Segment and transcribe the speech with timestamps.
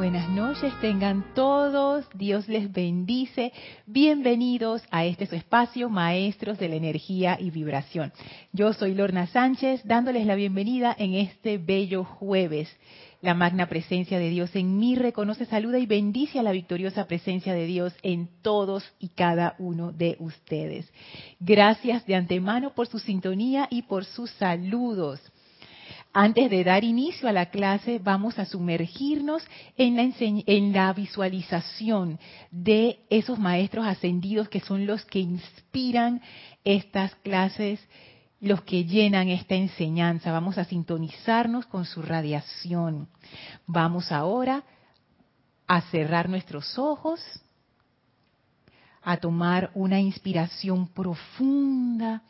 [0.00, 2.06] buenas noches tengan todos.
[2.14, 3.52] Dios les bendice.
[3.84, 8.10] Bienvenidos a este su espacio, Maestros de la Energía y Vibración.
[8.50, 12.74] Yo soy Lorna Sánchez, dándoles la bienvenida en este bello jueves.
[13.20, 17.52] La magna presencia de Dios en mí reconoce, saluda y bendice a la victoriosa presencia
[17.52, 20.90] de Dios en todos y cada uno de ustedes.
[21.40, 25.20] Gracias de antemano por su sintonía y por sus saludos.
[26.12, 29.44] Antes de dar inicio a la clase, vamos a sumergirnos
[29.76, 32.18] en la, visualización
[32.50, 36.20] de esos maestros ascendidos que son los que inspiran
[36.64, 37.78] estas clases,
[38.40, 40.32] los que llenan esta enseñanza.
[40.32, 43.08] Vamos a sintonizarnos con su radiación.
[43.68, 44.64] Vamos ahora
[45.68, 47.20] a cerrar nuestros ojos,
[49.00, 52.24] a tomar una inspiración profunda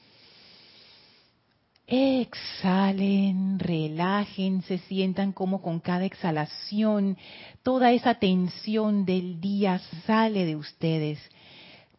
[1.92, 7.18] Exhalen, relajen, se sientan como con cada exhalación
[7.64, 11.18] toda esa tensión del día sale de ustedes.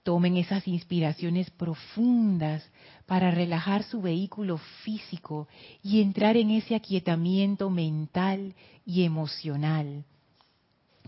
[0.04, 2.64] Tomen esas inspiraciones profundas
[3.06, 5.50] para relajar su vehículo físico
[5.84, 10.06] y entrar en ese aquietamiento mental y emocional.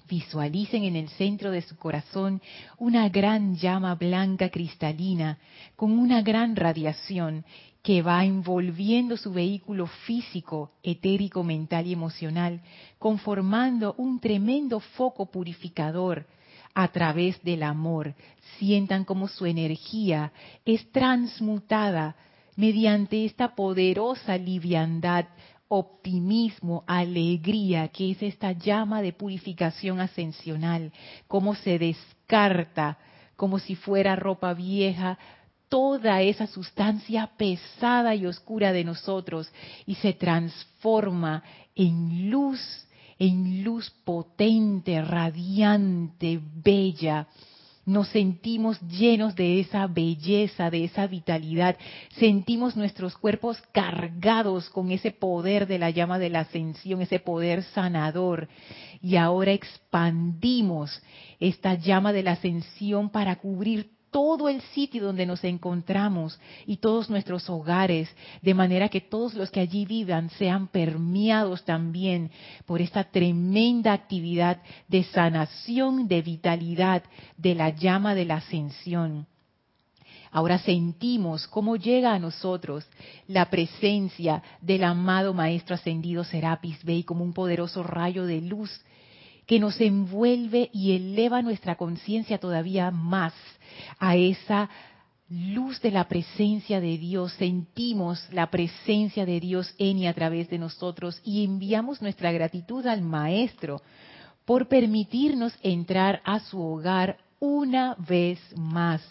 [0.10, 2.42] Visualicen en el centro de su corazón
[2.78, 5.40] una gran llama blanca cristalina
[5.78, 7.46] con una gran radiación
[7.84, 12.62] que va envolviendo su vehículo físico, etérico, mental y emocional,
[12.98, 16.26] conformando un tremendo foco purificador
[16.74, 18.16] a través del amor.
[18.58, 20.32] Sientan como su energía
[20.64, 22.16] es transmutada
[22.56, 25.26] mediante esta poderosa liviandad,
[25.68, 30.94] optimismo, alegría, que es esta llama de purificación ascensional,
[31.28, 32.98] como se descarta
[33.36, 35.18] como si fuera ropa vieja,
[35.74, 39.52] toda esa sustancia pesada y oscura de nosotros
[39.88, 41.42] y se transforma
[41.74, 42.60] en luz,
[43.18, 47.28] en luz potente, radiante, bella.
[47.88, 51.76] Nos sentimos llenos de esa belleza, de esa vitalidad.
[52.20, 57.64] Sentimos nuestros cuerpos cargados con ese poder de la llama de la ascensión, ese poder
[57.64, 58.48] sanador.
[59.02, 61.02] Y ahora expandimos
[61.40, 67.10] esta llama de la ascensión para cubrir todo el sitio donde nos encontramos y todos
[67.10, 68.08] nuestros hogares,
[68.44, 72.30] de manera que todos los que allí vivan sean permeados también
[72.68, 77.04] por esta tremenda actividad de sanación, de vitalidad,
[77.36, 79.26] de la llama de la ascensión.
[80.32, 82.86] Ahora sentimos cómo llega a nosotros
[83.28, 88.84] la presencia del amado Maestro Ascendido Serapis Bey como un poderoso rayo de luz
[89.46, 93.34] que nos envuelve y eleva nuestra conciencia todavía más
[94.00, 94.70] a esa
[95.30, 100.50] luz de la presencia de Dios, sentimos la presencia de Dios en y a través
[100.50, 103.82] de nosotros y enviamos nuestra gratitud al Maestro
[104.46, 109.02] por permitirnos entrar a su hogar una vez más.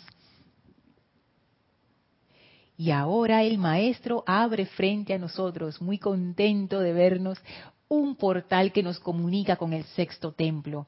[2.77, 7.39] Y ahora el Maestro abre frente a nosotros, muy contento de vernos,
[7.93, 10.87] un portal que nos comunica con el sexto templo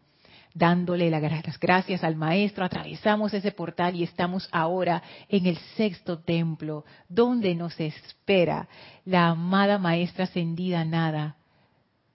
[0.54, 6.84] dándole las gracias al Maestro, atravesamos ese portal y estamos ahora en el sexto templo,
[7.08, 8.68] donde nos espera
[9.04, 11.34] la amada Maestra Ascendida Nada,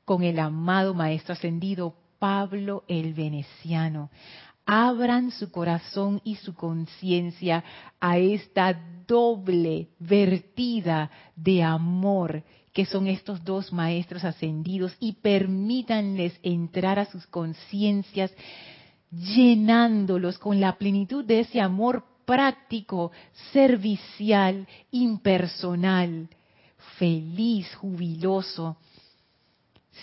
[0.06, 4.10] con el amado Maestro Ascendido Pablo el Veneciano.
[4.66, 7.66] Abran su corazón y su conciencia
[8.00, 12.42] a esta doble vertida de amor
[12.74, 18.32] que son estos dos maestros ascendidos y permítanles entrar a sus conciencias
[19.12, 23.12] llenándolos con la plenitud de ese amor práctico,
[23.52, 26.30] servicial, impersonal,
[26.98, 28.78] feliz, jubiloso.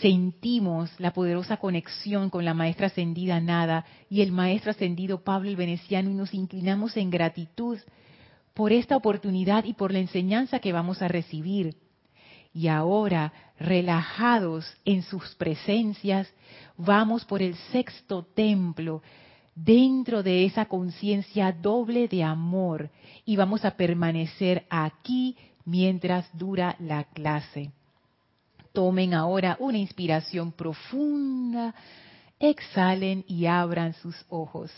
[0.01, 5.57] Sentimos la poderosa conexión con la maestra ascendida Nada y el maestro ascendido Pablo el
[5.57, 7.79] Veneciano y nos inclinamos en gratitud
[8.53, 11.77] por esta oportunidad y por la enseñanza que vamos a recibir
[12.57, 16.27] y ahora, relajados en sus presencias,
[16.79, 19.03] vamos por el sexto templo,
[19.55, 22.89] dentro de esa conciencia doble de amor,
[23.27, 25.37] y vamos a permanecer aquí
[25.67, 27.73] mientras dura la clase.
[28.73, 31.75] Tomen ahora una inspiración profunda,
[32.41, 34.73] exhalen y abran sus ojos.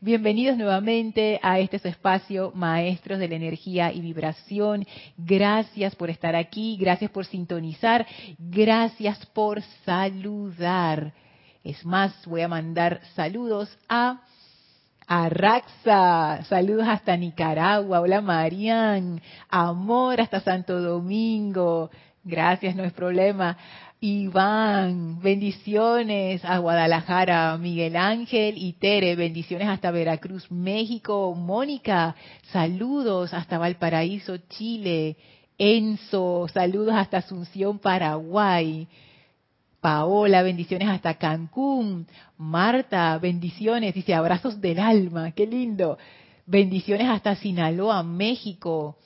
[0.00, 4.86] Bienvenidos nuevamente a este su espacio, Maestros de la Energía y Vibración.
[5.16, 8.06] Gracias por estar aquí, gracias por sintonizar,
[8.38, 11.12] gracias por saludar.
[11.64, 14.20] Es más, voy a mandar saludos a
[15.08, 21.90] Raxa, saludos hasta Nicaragua, hola Marian, amor hasta Santo Domingo,
[22.28, 23.56] Gracias, no es problema.
[24.00, 32.16] Iván, bendiciones a Guadalajara, Miguel Ángel y Tere, bendiciones hasta Veracruz, México, Mónica,
[32.50, 35.16] saludos hasta Valparaíso, Chile,
[35.56, 38.88] Enzo, saludos hasta Asunción, Paraguay,
[39.80, 45.96] Paola, bendiciones hasta Cancún, Marta, bendiciones, dice abrazos del alma, qué lindo,
[46.44, 48.98] bendiciones hasta Sinaloa, México,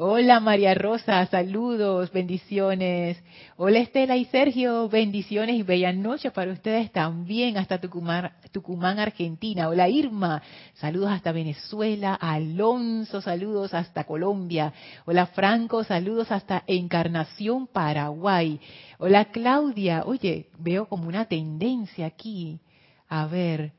[0.00, 3.20] Hola María Rosa, saludos, bendiciones.
[3.56, 9.68] Hola Estela y Sergio, bendiciones y bella noche para ustedes también hasta Tucumán, Tucumán, Argentina.
[9.68, 10.40] Hola Irma,
[10.74, 12.14] saludos hasta Venezuela.
[12.14, 14.72] Alonso, saludos hasta Colombia.
[15.04, 18.60] Hola Franco, saludos hasta Encarnación, Paraguay.
[18.98, 22.60] Hola Claudia, oye, veo como una tendencia aquí.
[23.08, 23.72] A ver,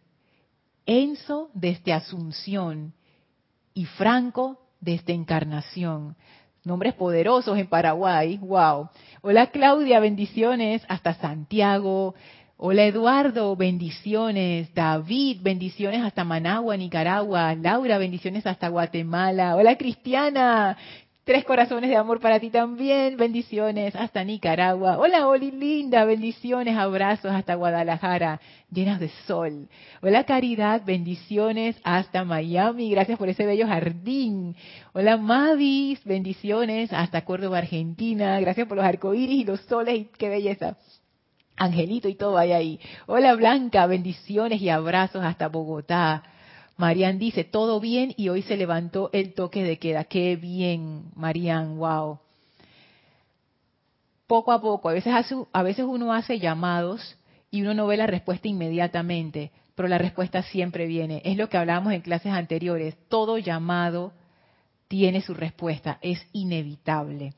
[0.86, 2.94] Enzo desde Asunción
[3.74, 6.16] y Franco de esta encarnación.
[6.64, 8.90] Nombres poderosos en Paraguay, wow.
[9.22, 12.16] Hola Claudia, bendiciones hasta Santiago.
[12.58, 14.74] Hola Eduardo, bendiciones.
[14.74, 17.56] David, bendiciones hasta Managua, Nicaragua.
[17.56, 19.56] Laura, bendiciones hasta Guatemala.
[19.56, 20.78] Hola Cristiana,
[21.24, 23.16] Tres corazones de amor para ti también.
[23.16, 24.98] Bendiciones hasta Nicaragua.
[24.98, 26.04] Hola, Oli linda.
[26.04, 28.40] Bendiciones, abrazos hasta Guadalajara,
[28.72, 29.68] llenas de sol.
[30.02, 30.82] Hola, Caridad.
[30.84, 32.90] Bendiciones hasta Miami.
[32.90, 34.56] Gracias por ese bello jardín.
[34.94, 36.04] Hola, Mavis.
[36.04, 38.40] Bendiciones hasta Córdoba, Argentina.
[38.40, 40.78] Gracias por los arcoíris y los soles y qué belleza.
[41.58, 42.80] Angelito y todo hay ahí.
[43.06, 43.86] Hola, Blanca.
[43.86, 46.24] Bendiciones y abrazos hasta Bogotá.
[46.80, 50.06] Marian dice, todo bien y hoy se levantó el toque de queda.
[50.06, 52.20] Qué bien, Marian, wow.
[54.28, 55.14] Poco a poco, a veces,
[55.52, 57.18] a veces uno hace llamados
[57.52, 61.22] y uno no ve la respuesta inmediatamente, pero la respuesta siempre viene.
[61.26, 62.96] Es lo que hablábamos en clases anteriores.
[63.10, 64.14] Todo llamado
[64.88, 67.34] tiene su respuesta, es inevitable.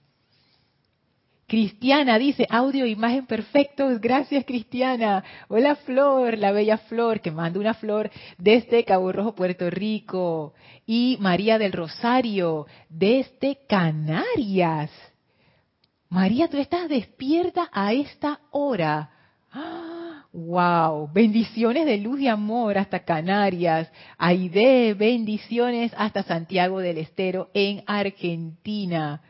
[1.52, 5.22] Cristiana dice, audio, imagen perfectos, gracias Cristiana.
[5.50, 10.54] Hola Flor, la bella Flor, que manda una flor desde Cabo Rojo, Puerto Rico.
[10.86, 14.92] Y María del Rosario, desde Canarias.
[16.08, 19.10] María, tú estás despierta a esta hora.
[20.32, 21.10] ¡Wow!
[21.12, 23.92] Bendiciones de luz y amor hasta Canarias.
[24.18, 29.22] Aide, bendiciones hasta Santiago del Estero en Argentina.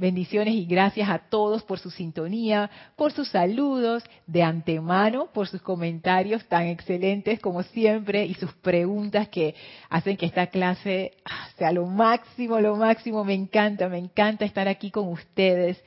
[0.00, 5.60] Bendiciones y gracias a todos por su sintonía, por sus saludos, de antemano, por sus
[5.60, 9.56] comentarios tan excelentes como siempre y sus preguntas que
[9.90, 13.24] hacen que esta clase ah, sea lo máximo, lo máximo.
[13.24, 15.82] Me encanta, me encanta estar aquí con ustedes.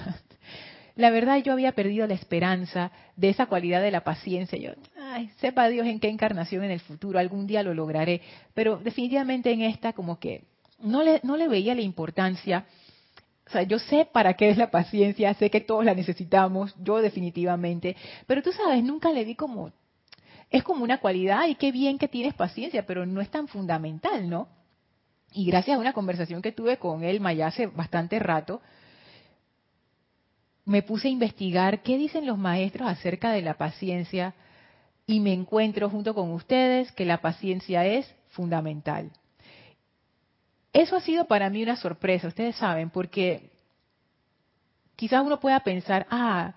[0.95, 4.59] la verdad yo había perdido la esperanza de esa cualidad de la paciencia.
[4.59, 8.21] Yo, ay, sepa Dios en qué encarnación en el futuro, algún día lo lograré,
[8.53, 10.43] pero definitivamente en esta como que
[10.83, 12.67] no le, no le veía la importancia.
[13.47, 17.01] O sea, yo sé para qué es la paciencia, sé que todos la necesitamos, yo
[17.01, 17.95] definitivamente,
[18.27, 19.71] pero tú sabes, nunca le vi como,
[20.51, 24.29] es como una cualidad y qué bien que tienes paciencia, pero no es tan fundamental,
[24.29, 24.60] ¿no?
[25.33, 28.61] Y gracias a una conversación que tuve con él ya hace bastante rato,
[30.65, 34.33] me puse a investigar qué dicen los maestros acerca de la paciencia
[35.07, 39.11] y me encuentro junto con ustedes que la paciencia es fundamental.
[40.73, 43.49] Eso ha sido para mí una sorpresa, ustedes saben, porque
[44.95, 46.53] quizás uno pueda pensar, ah,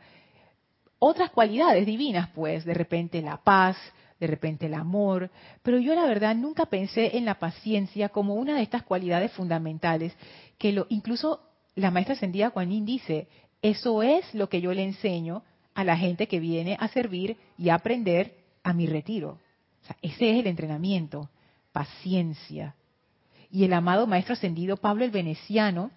[0.98, 3.76] otras cualidades divinas, pues, de repente la paz,
[4.24, 5.30] de repente el amor,
[5.62, 10.16] pero yo la verdad nunca pensé en la paciencia como una de estas cualidades fundamentales
[10.56, 11.40] que lo incluso
[11.74, 13.28] la maestra ascendida Juanín dice,
[13.60, 15.42] eso es lo que yo le enseño
[15.74, 19.38] a la gente que viene a servir y a aprender a mi retiro.
[20.00, 21.28] ese es el entrenamiento,
[21.72, 22.74] paciencia.
[23.50, 25.90] Y el amado maestro ascendido Pablo el Veneciano,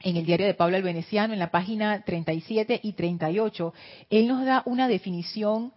[0.00, 3.74] en el diario de Pablo el Veneciano, en la página 37 y 38,
[4.10, 5.72] él nos da una definición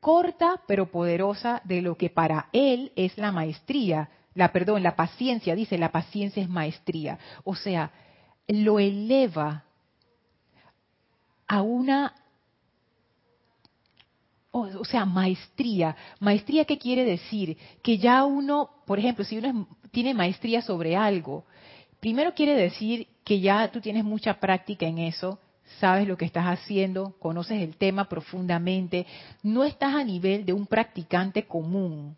[0.00, 5.54] corta pero poderosa de lo que para él es la maestría, la perdón, la paciencia,
[5.54, 7.18] dice, la paciencia es maestría.
[7.44, 7.90] O sea,
[8.46, 9.64] lo eleva
[11.46, 12.14] a una
[14.50, 15.94] o sea, maestría.
[16.20, 17.56] Maestría, ¿qué quiere decir?
[17.82, 21.44] Que ya uno, por ejemplo, si uno tiene maestría sobre algo,
[22.00, 25.38] primero quiere decir que ya tú tienes mucha práctica en eso,
[25.78, 29.06] sabes lo que estás haciendo, conoces el tema profundamente,
[29.42, 32.16] no estás a nivel de un practicante común,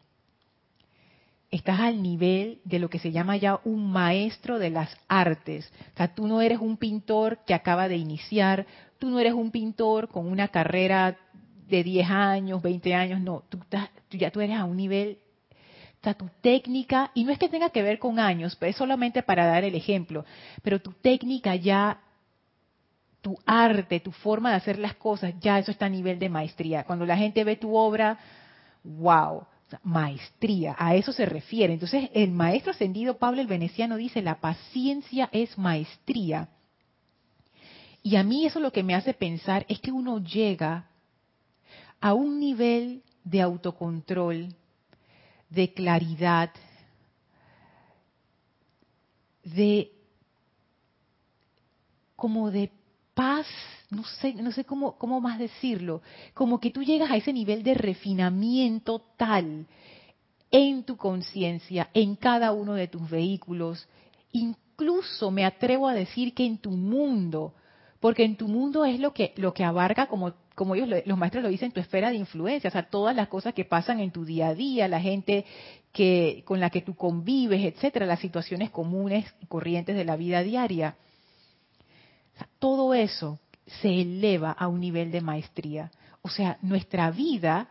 [1.51, 5.71] estás al nivel de lo que se llama ya un maestro de las artes.
[5.95, 8.67] O sea, tú no eres un pintor que acaba de iniciar,
[8.99, 11.19] tú no eres un pintor con una carrera
[11.69, 13.59] de 10 años, 20 años, no, tú,
[14.11, 15.19] ya tú eres a un nivel,
[16.01, 18.77] o sea, tu técnica, y no es que tenga que ver con años, pero es
[18.77, 20.25] solamente para dar el ejemplo,
[20.63, 22.01] pero tu técnica ya
[23.21, 26.85] tu arte, tu forma de hacer las cosas, ya eso está a nivel de maestría.
[26.85, 28.19] Cuando la gente ve tu obra,
[28.85, 29.45] wow,
[29.83, 31.73] maestría, a eso se refiere.
[31.73, 36.49] Entonces, el maestro ascendido Pablo el Veneciano dice, la paciencia es maestría.
[38.03, 40.87] Y a mí eso lo que me hace pensar es que uno llega
[42.01, 44.55] a un nivel de autocontrol,
[45.51, 46.51] de claridad,
[49.45, 49.93] de
[52.17, 52.71] como de
[53.15, 53.47] paz,
[53.91, 56.03] no sé, no sé cómo, cómo más decirlo,
[56.35, 59.67] como que tú llegas a ese nivel de refinamiento tal
[60.51, 63.89] en tu conciencia, en cada uno de tus vehículos,
[64.33, 67.55] incluso me atrevo a decir que en tu mundo,
[68.01, 71.45] porque en tu mundo es lo que, lo que abarca, como, como ellos, los maestros
[71.45, 74.25] lo dicen, tu esfera de influencia, o sea, todas las cosas que pasan en tu
[74.25, 75.45] día a día, la gente
[75.93, 80.43] que, con la que tú convives, etcétera, las situaciones comunes y corrientes de la vida
[80.43, 80.97] diaria.
[82.59, 85.91] Todo eso se eleva a un nivel de maestría.
[86.23, 87.69] O sea, nuestra vida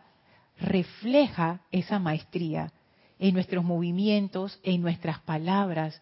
[0.58, 2.72] refleja esa maestría
[3.18, 6.00] en nuestros movimientos, en nuestras palabras,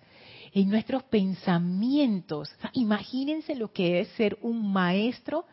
[0.52, 2.50] en nuestros pensamientos.
[2.72, 5.44] imagínense lo que es ser un maestro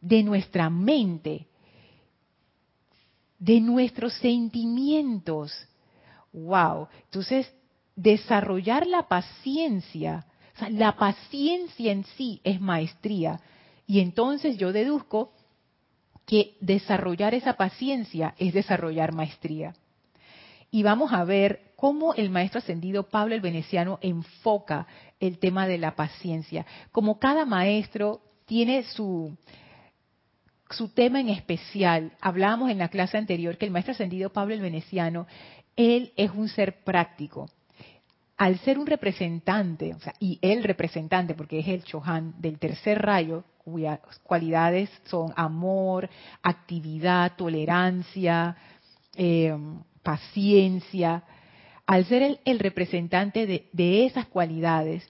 [0.00, 1.46] de nuestra mente,
[3.38, 5.52] de nuestros sentimientos.
[6.32, 6.88] Wow.
[7.04, 7.52] Entonces,
[7.94, 10.26] desarrollar la paciencia
[10.70, 13.40] la paciencia en sí es maestría.
[13.86, 15.32] Y entonces yo deduzco
[16.26, 19.74] que desarrollar esa paciencia es desarrollar maestría.
[20.70, 24.86] Y vamos a ver cómo el maestro ascendido Pablo el Veneciano enfoca
[25.20, 26.64] el tema de la paciencia.
[26.92, 29.36] Como cada maestro tiene su,
[30.70, 32.12] su tema en especial.
[32.20, 35.26] Hablábamos en la clase anterior que el maestro ascendido Pablo el Veneciano,
[35.76, 37.50] él es un ser práctico
[38.36, 43.00] al ser un representante, o sea, y el representante, porque es el Chohan del tercer
[43.00, 46.08] rayo, cuyas cualidades son amor,
[46.42, 48.56] actividad, tolerancia,
[49.16, 49.56] eh,
[50.02, 51.22] paciencia,
[51.86, 55.08] al ser el, representante de, de esas cualidades,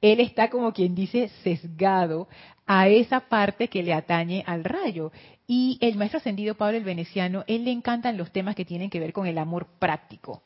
[0.00, 2.28] él está como quien dice sesgado
[2.66, 5.12] a esa parte que le atañe al rayo.
[5.46, 9.00] Y el maestro ascendido Pablo el Veneciano, él le encantan los temas que tienen que
[9.00, 10.42] ver con el amor práctico.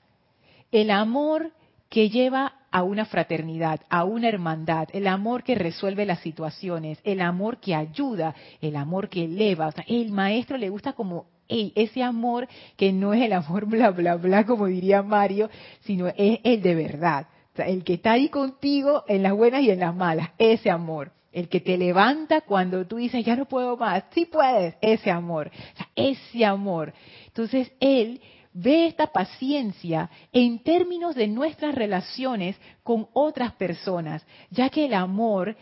[0.72, 1.52] El amor
[1.88, 7.20] que lleva a una fraternidad, a una hermandad, el amor que resuelve las situaciones, el
[7.20, 9.68] amor que ayuda, el amor que eleva.
[9.68, 13.90] O sea, el maestro le gusta como ese amor que no es el amor bla,
[13.90, 15.48] bla, bla, como diría Mario,
[15.82, 17.28] sino es el de verdad.
[17.52, 20.70] O sea, el que está ahí contigo en las buenas y en las malas, ese
[20.70, 21.12] amor.
[21.32, 25.50] El que te levanta cuando tú dices, ya no puedo más, sí puedes, ese amor.
[25.74, 26.92] O sea, ese amor.
[27.26, 28.20] Entonces, él
[28.54, 35.56] ve esta paciencia en términos de nuestras relaciones con otras personas, ya que el amor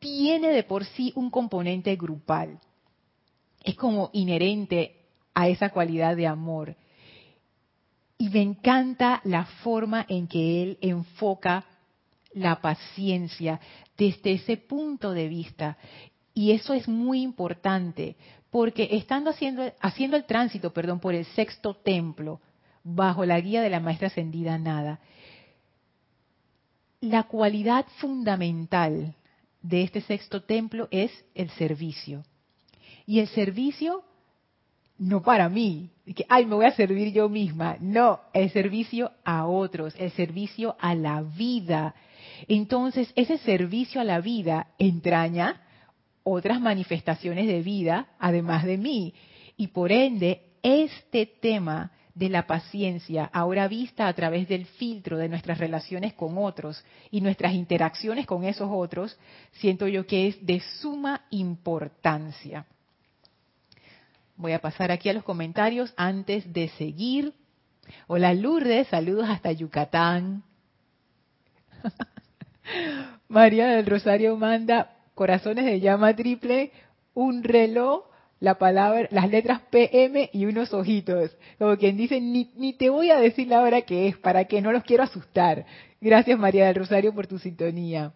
[0.00, 2.58] tiene de por sí un componente grupal.
[3.62, 4.96] Es como inherente
[5.32, 6.76] a esa cualidad de amor.
[8.18, 11.64] Y me encanta la forma en que él enfoca
[12.32, 13.60] la paciencia
[13.96, 15.78] desde ese punto de vista.
[16.34, 18.16] Y eso es muy importante,
[18.54, 22.40] porque estando haciendo, el tránsito, perdón, por el sexto templo,
[22.84, 25.00] bajo la guía de la maestra ascendida Nada,
[27.00, 29.12] la cualidad fundamental
[29.60, 32.22] de este sexto templo es el servicio.
[33.06, 34.04] Y el servicio
[34.98, 37.76] no para mí, que, ay, me voy a servir yo misma.
[37.80, 41.96] No, el servicio a otros, el servicio a la vida.
[42.46, 45.63] Entonces, ese servicio a la vida entraña
[46.24, 49.14] otras manifestaciones de vida además de mí.
[49.56, 55.28] Y por ende, este tema de la paciencia, ahora vista a través del filtro de
[55.28, 59.18] nuestras relaciones con otros y nuestras interacciones con esos otros,
[59.52, 62.66] siento yo que es de suma importancia.
[64.36, 67.34] Voy a pasar aquí a los comentarios antes de seguir.
[68.06, 70.42] Hola Lourdes, saludos hasta Yucatán.
[73.28, 76.72] María del Rosario manda corazones de llama triple,
[77.14, 78.04] un reloj
[78.40, 81.36] la palabra, las letras PM y unos ojitos.
[81.58, 84.60] Como quien dice, ni, ni te voy a decir la hora que es, para que
[84.60, 85.64] no los quiero asustar.
[86.00, 88.12] Gracias María del Rosario por tu sintonía.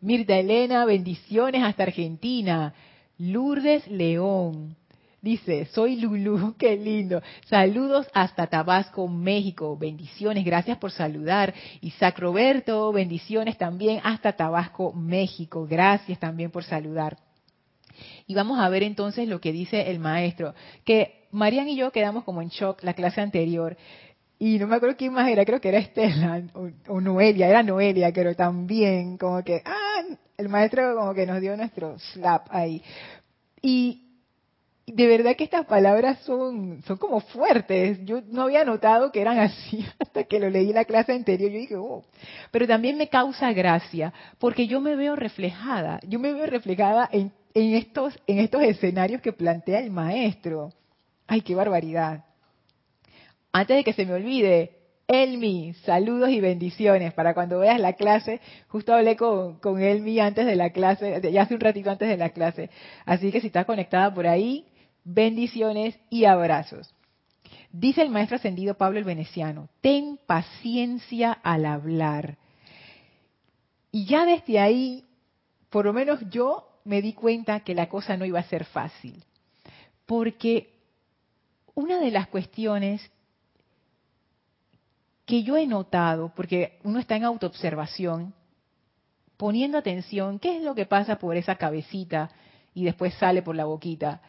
[0.00, 2.74] Mirta Elena, bendiciones hasta Argentina.
[3.16, 4.76] Lourdes León.
[5.24, 7.22] Dice, soy Lulu, qué lindo.
[7.46, 9.74] Saludos hasta Tabasco, México.
[9.74, 11.54] Bendiciones, gracias por saludar.
[11.80, 15.66] Isaac Roberto, bendiciones también hasta Tabasco, México.
[15.66, 17.16] Gracias también por saludar.
[18.26, 20.52] Y vamos a ver entonces lo que dice el maestro,
[20.84, 23.78] que Marian y yo quedamos como en shock la clase anterior.
[24.38, 26.42] Y no me acuerdo quién más era, creo que era Estela
[26.86, 30.02] o, Noelia, era Noelia, pero también como que, ah,
[30.36, 32.82] el maestro como que nos dio nuestro slap ahí.
[33.62, 34.03] Y
[34.86, 37.98] de verdad que estas palabras son, son como fuertes.
[38.04, 41.50] Yo no había notado que eran así hasta que lo leí la clase anterior.
[41.50, 42.04] Yo dije, oh.
[42.50, 46.00] Pero también me causa gracia porque yo me veo reflejada.
[46.06, 50.72] Yo me veo reflejada en en estos, en estos escenarios que plantea el maestro.
[51.26, 52.24] ¡Ay, qué barbaridad!
[53.52, 54.72] Antes de que se me olvide,
[55.06, 58.40] Elmi, saludos y bendiciones para cuando veas la clase.
[58.68, 62.16] Justo hablé con, con Elmi antes de la clase, ya hace un ratito antes de
[62.16, 62.70] la clase.
[63.06, 64.66] Así que si estás conectada por ahí,
[65.04, 66.92] bendiciones y abrazos.
[67.70, 72.38] Dice el maestro ascendido Pablo el Veneciano, ten paciencia al hablar.
[73.90, 75.04] Y ya desde ahí,
[75.70, 79.24] por lo menos yo me di cuenta que la cosa no iba a ser fácil.
[80.06, 80.72] Porque
[81.74, 83.10] una de las cuestiones
[85.26, 88.34] que yo he notado, porque uno está en autoobservación,
[89.36, 92.30] poniendo atención, ¿qué es lo que pasa por esa cabecita
[92.74, 94.20] y después sale por la boquita?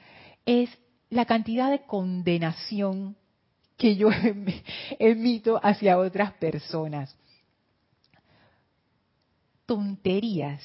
[0.45, 0.69] Es
[1.09, 3.15] la cantidad de condenación
[3.77, 4.09] que yo
[4.99, 7.15] emito hacia otras personas.
[9.65, 10.61] Tonterías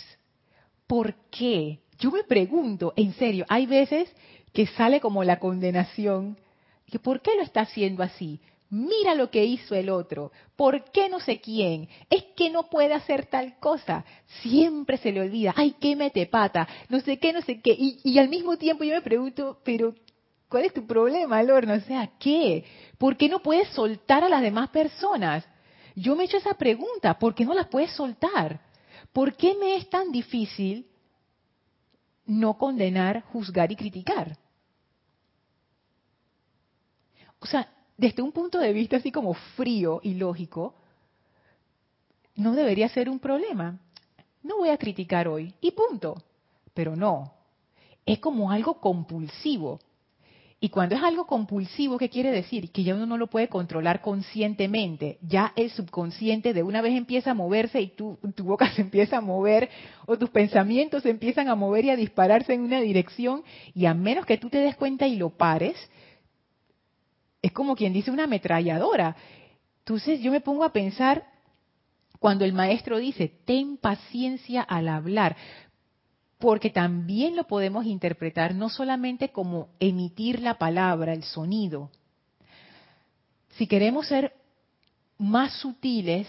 [0.91, 1.79] ¿Por qué?
[2.01, 4.13] Yo me pregunto, en serio, hay veces
[4.53, 6.37] que sale como la condenación,
[6.87, 8.41] que ¿por qué lo está haciendo así?
[8.71, 10.31] Mira lo que hizo el otro.
[10.57, 11.89] ¿Por qué no sé quién?
[12.09, 14.05] Es que no puede hacer tal cosa.
[14.43, 15.53] Siempre se le olvida.
[15.57, 16.69] Ay, qué mete pata.
[16.89, 17.77] No sé qué, no sé qué.
[17.77, 19.95] Y, al mismo tiempo yo me pregunto, pero
[20.49, 21.75] ¿cuál es tu problema, Lorna?
[21.75, 22.65] O sea, ¿qué?
[22.97, 25.45] ¿Por qué no puedes soltar a las demás personas?
[25.97, 27.19] Yo me he hecho esa pregunta.
[27.19, 28.61] ¿Por qué no las puedes soltar?
[29.13, 30.87] ¿por qué me es tan difícil
[32.27, 34.37] no condenar, juzgar y criticar?
[37.41, 37.69] O sea,
[38.01, 40.75] desde un punto de vista así como frío y lógico,
[42.35, 43.79] no debería ser un problema.
[44.43, 46.23] No voy a criticar hoy y punto.
[46.73, 47.35] Pero no,
[48.07, 49.81] es como algo compulsivo.
[50.63, 52.71] Y cuando es algo compulsivo, ¿qué quiere decir?
[52.71, 55.19] Que ya uno no lo puede controlar conscientemente.
[55.21, 59.19] Ya el subconsciente de una vez empieza a moverse y tu, tu boca se empieza
[59.19, 59.69] a mover
[60.07, 63.43] o tus pensamientos se empiezan a mover y a dispararse en una dirección
[63.75, 65.77] y a menos que tú te des cuenta y lo pares,
[67.43, 69.17] es como quien dice una ametralladora.
[69.81, 71.25] Entonces yo me pongo a pensar
[72.19, 75.37] cuando el maestro dice, ten paciencia al hablar
[76.41, 81.91] porque también lo podemos interpretar no solamente como emitir la palabra, el sonido.
[83.51, 84.33] Si queremos ser
[85.19, 86.27] más sutiles,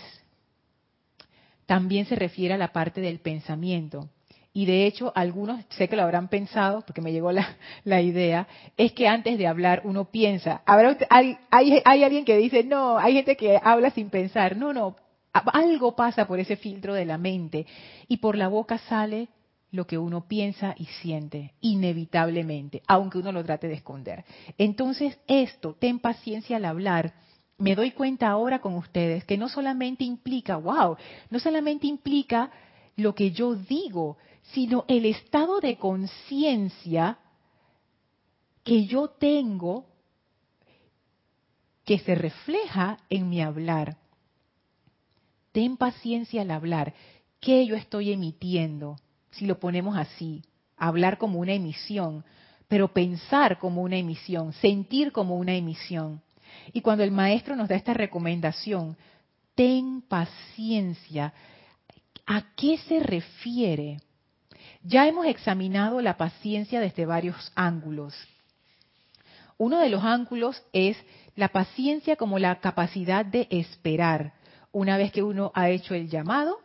[1.66, 4.10] también se refiere a la parte del pensamiento.
[4.54, 7.48] Y de hecho, algunos, sé que lo habrán pensado, porque me llegó la,
[8.02, 10.62] idea, es que antes de hablar uno piensa.
[10.66, 14.58] ¿Habrá, hay, hay, hay alguien que dice, no, hay gente que habla sin pensar.
[14.58, 14.96] No, no,
[15.34, 17.66] algo pasa por ese filtro de la mente
[18.08, 19.30] y por la boca sale
[19.72, 24.26] lo que uno piensa y siente, inevitablemente, aunque uno lo trate de esconder.
[24.58, 27.14] Entonces, esto, ten paciencia al hablar,
[27.58, 30.98] me doy cuenta ahora con ustedes que no solamente implica, wow,
[31.30, 32.52] no solamente implica
[32.96, 34.18] lo que yo digo,
[34.54, 37.18] sino el estado de conciencia
[38.64, 39.86] que yo tengo
[41.86, 43.98] que se refleja en mi hablar.
[45.52, 46.94] Ten paciencia al hablar.
[47.40, 48.98] ¿Qué yo estoy emitiendo?
[49.32, 50.44] si lo ponemos así,
[50.78, 52.24] hablar como una emisión,
[52.68, 56.22] pero pensar como una emisión, sentir como una emisión.
[56.74, 58.98] Y cuando el maestro nos da esta recomendación,
[59.56, 61.34] ten paciencia,
[62.26, 64.00] ¿a qué se refiere?
[64.84, 68.16] Ya hemos examinado la paciencia desde varios ángulos.
[69.58, 70.98] Uno de los ángulos es
[71.36, 74.34] la paciencia como la capacidad de esperar.
[74.72, 76.60] Una vez que uno ha hecho el llamado,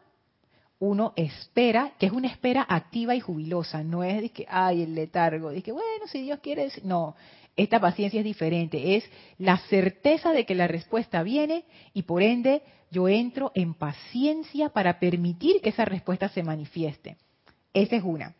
[0.79, 4.95] uno espera, que es una espera activa y jubilosa, no es de que, ay, el
[4.95, 7.16] letargo, de que, bueno, si Dios quiere, no,
[7.57, 9.05] esta paciencia es diferente, es
[9.38, 11.64] la certeza de que la respuesta viene
[11.95, 17.16] y por ende yo entro en paciencia para permitir que esa respuesta se manifieste.
[17.72, 18.35] Esa es una.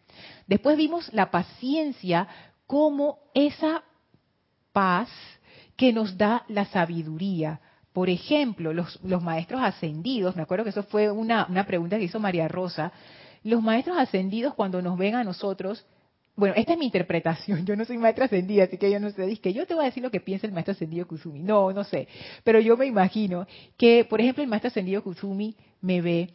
[0.47, 2.29] Después vimos la paciencia
[2.67, 3.83] como esa
[4.73, 5.09] paz
[5.77, 7.61] que nos da la sabiduría.
[7.93, 12.49] Por ejemplo, los, maestros ascendidos, me acuerdo que eso fue una, pregunta que hizo María
[12.49, 12.93] Rosa,
[13.43, 15.87] los maestros ascendidos cuando nos ven a nosotros,
[16.37, 19.37] bueno, esta es mi interpretación, yo no soy maestra ascendida, así que yo no sé,
[19.39, 21.85] que yo te voy a decir lo que piensa el maestro ascendido Kusumi, no, no
[21.85, 22.07] sé,
[22.45, 23.47] pero yo me imagino
[23.77, 26.31] que, por ejemplo, el maestro ascendido Kusumi me ve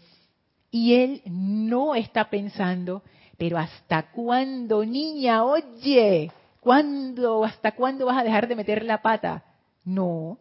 [0.72, 3.04] y él no está pensando,
[3.38, 5.44] pero ¿hasta cuándo, niña?
[5.44, 9.44] Oye, ¿cuándo, hasta cuándo vas a dejar de meter la pata?
[9.84, 10.38] No,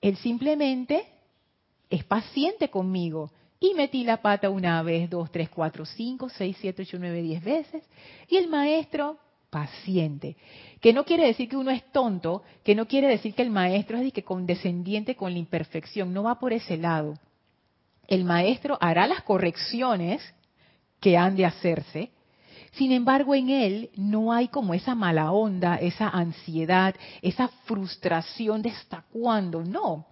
[0.00, 1.06] él simplemente
[1.90, 3.30] es paciente conmigo
[3.62, 7.42] y metí la pata una vez, dos, tres, cuatro, cinco, seis, siete, ocho, nueve, diez
[7.42, 7.84] veces.
[8.28, 9.18] Y el maestro,
[9.50, 10.36] paciente.
[10.80, 13.98] Que no quiere decir que uno es tonto, que no quiere decir que el maestro
[13.98, 17.14] es que condescendiente con la imperfección, no va por ese lado.
[18.08, 20.20] El maestro hará las correcciones
[20.98, 22.10] que han de hacerse,
[22.72, 28.70] sin embargo, en él no hay como esa mala onda, esa ansiedad, esa frustración de
[28.70, 29.62] hasta cuándo.
[29.62, 30.06] No,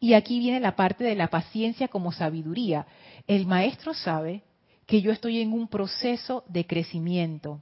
[0.00, 2.86] y aquí viene la parte de la paciencia como sabiduría.
[3.26, 4.42] El maestro sabe
[4.86, 7.60] que yo estoy en un proceso de crecimiento.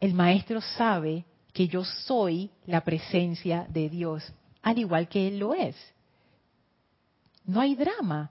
[0.00, 5.54] El maestro sabe que yo soy la presencia de Dios, al igual que Él lo
[5.54, 5.76] es.
[7.44, 8.30] No hay drama.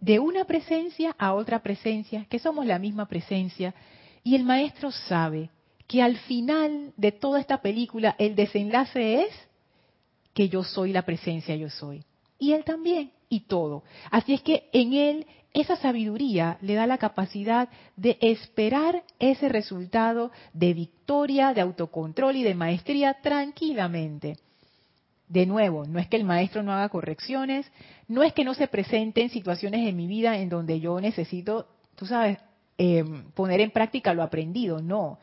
[0.00, 3.74] De una presencia a otra presencia, que somos la misma presencia,
[4.22, 5.50] y el maestro sabe
[5.86, 9.30] que al final de toda esta película el desenlace es
[10.34, 12.04] que yo soy la presencia, yo soy.
[12.38, 13.84] Y él también, y todo.
[14.10, 20.32] Así es que en él esa sabiduría le da la capacidad de esperar ese resultado
[20.52, 24.36] de victoria, de autocontrol y de maestría tranquilamente.
[25.28, 27.70] De nuevo, no es que el maestro no haga correcciones,
[28.08, 32.04] no es que no se presenten situaciones en mi vida en donde yo necesito, tú
[32.04, 32.38] sabes,
[32.76, 35.18] em, poner en práctica lo aprendido, no.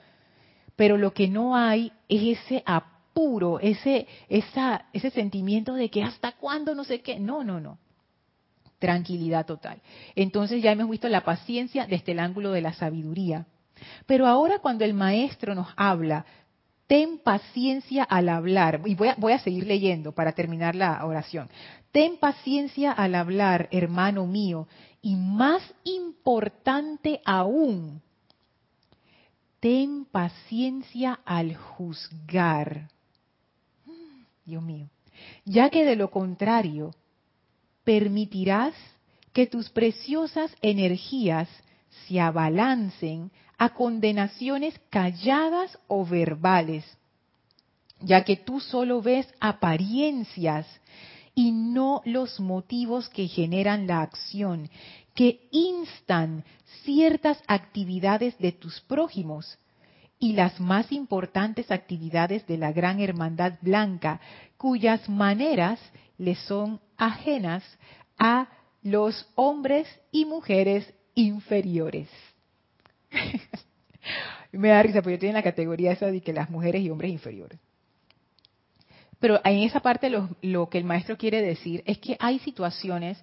[0.77, 6.33] Pero lo que no hay es ese apoyo puro, ese, ese sentimiento de que hasta
[6.33, 7.19] cuándo no sé qué.
[7.19, 7.77] No, no, no.
[8.79, 9.81] Tranquilidad total.
[10.15, 13.45] Entonces ya hemos visto la paciencia desde el ángulo de la sabiduría.
[14.05, 16.25] Pero ahora cuando el maestro nos habla,
[16.87, 21.49] ten paciencia al hablar, y voy voy a seguir leyendo para terminar la oración.
[21.91, 24.67] Ten paciencia al hablar, hermano mío,
[25.01, 28.01] y más importante aún,
[29.59, 32.89] ten paciencia al juzgar.
[34.51, 34.89] Dios mío,
[35.45, 36.93] ya que de lo contrario
[37.85, 38.73] permitirás
[39.31, 41.47] que tus preciosas energías
[42.05, 46.83] se abalancen a condenaciones calladas o verbales,
[48.01, 50.67] ya que tú solo ves apariencias
[51.33, 54.69] y no los motivos que generan la acción,
[55.15, 56.43] que instan
[56.83, 59.57] ciertas actividades de tus prójimos,
[60.21, 64.21] y las más importantes actividades de la Gran Hermandad Blanca,
[64.55, 65.79] cuyas maneras
[66.19, 67.63] le son ajenas
[68.19, 68.47] a
[68.83, 72.07] los hombres y mujeres inferiores.
[74.51, 76.91] Me da risa, porque yo estoy en la categoría esa de que las mujeres y
[76.91, 77.59] hombres inferiores.
[79.19, 83.17] Pero en esa parte lo que el maestro quiere decir es que hay situaciones,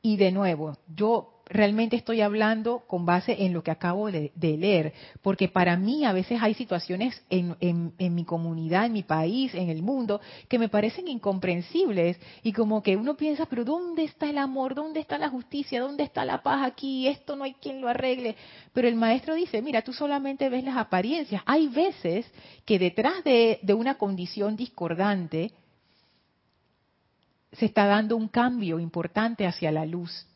[0.00, 4.92] y de nuevo, yo realmente estoy hablando con base en lo que acabo de, leer,
[5.22, 9.82] porque para mí a veces hay situaciones en, mi comunidad, en mi país, en el
[9.82, 14.74] mundo, que me parecen incomprensibles y como que uno piensa, pero ¿dónde está el amor?
[14.74, 15.80] ¿Dónde está la justicia?
[15.80, 17.06] ¿Dónde está la paz aquí?
[17.06, 18.36] Esto no hay quien lo arregle.
[18.72, 21.42] Pero el maestro dice, mira, tú solamente ves las apariencias.
[21.46, 22.26] Hay veces
[22.64, 25.52] que detrás de, de una condición discordante,
[27.52, 30.26] se está dando un cambio importante hacia la luz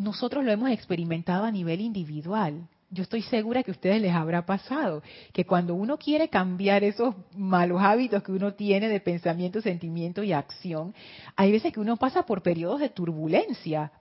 [0.00, 2.66] nosotros lo hemos experimentado a nivel individual.
[2.90, 7.14] Yo estoy segura que a ustedes les habrá pasado que cuando uno quiere cambiar esos
[7.36, 10.92] malos hábitos que uno tiene de pensamiento, sentimiento y acción,
[11.36, 13.92] hay veces que uno pasa por periodos de turbulencia.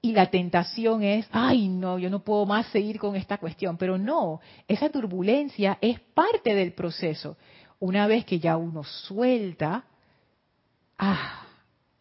[0.00, 3.76] Y la tentación es, ay no, yo no puedo más seguir con esta cuestión.
[3.76, 7.36] Pero no, esa turbulencia es parte del proceso.
[7.78, 9.84] Una vez que ya uno suelta,
[10.98, 11.41] ah,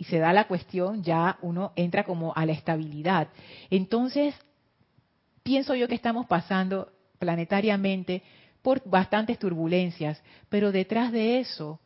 [0.01, 3.27] y se da la cuestión, ya uno entra como a la estabilidad.
[3.69, 4.33] Entonces,
[5.43, 8.23] pienso yo que estamos pasando planetariamente
[8.63, 11.79] por bastantes turbulencias, pero detrás de eso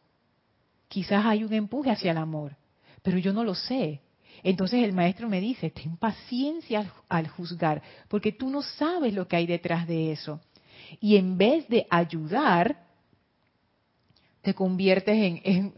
[0.87, 2.55] quizás hay un empuje hacia el amor,
[3.03, 3.99] pero yo no lo sé.
[4.43, 9.35] Entonces el maestro me dice, ten paciencia al, juzgar, porque tú no sabes lo que
[9.35, 10.39] hay detrás de eso.
[11.01, 12.84] Y en vez de ayudar,
[14.45, 15.73] te conviertes en,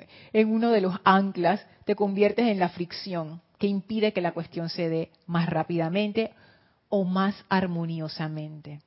[0.52, 4.90] uno de los anclas, te conviertes en la fricción que impide que la cuestión se
[4.90, 6.34] dé más rápidamente
[6.90, 8.82] o más armoniosamente.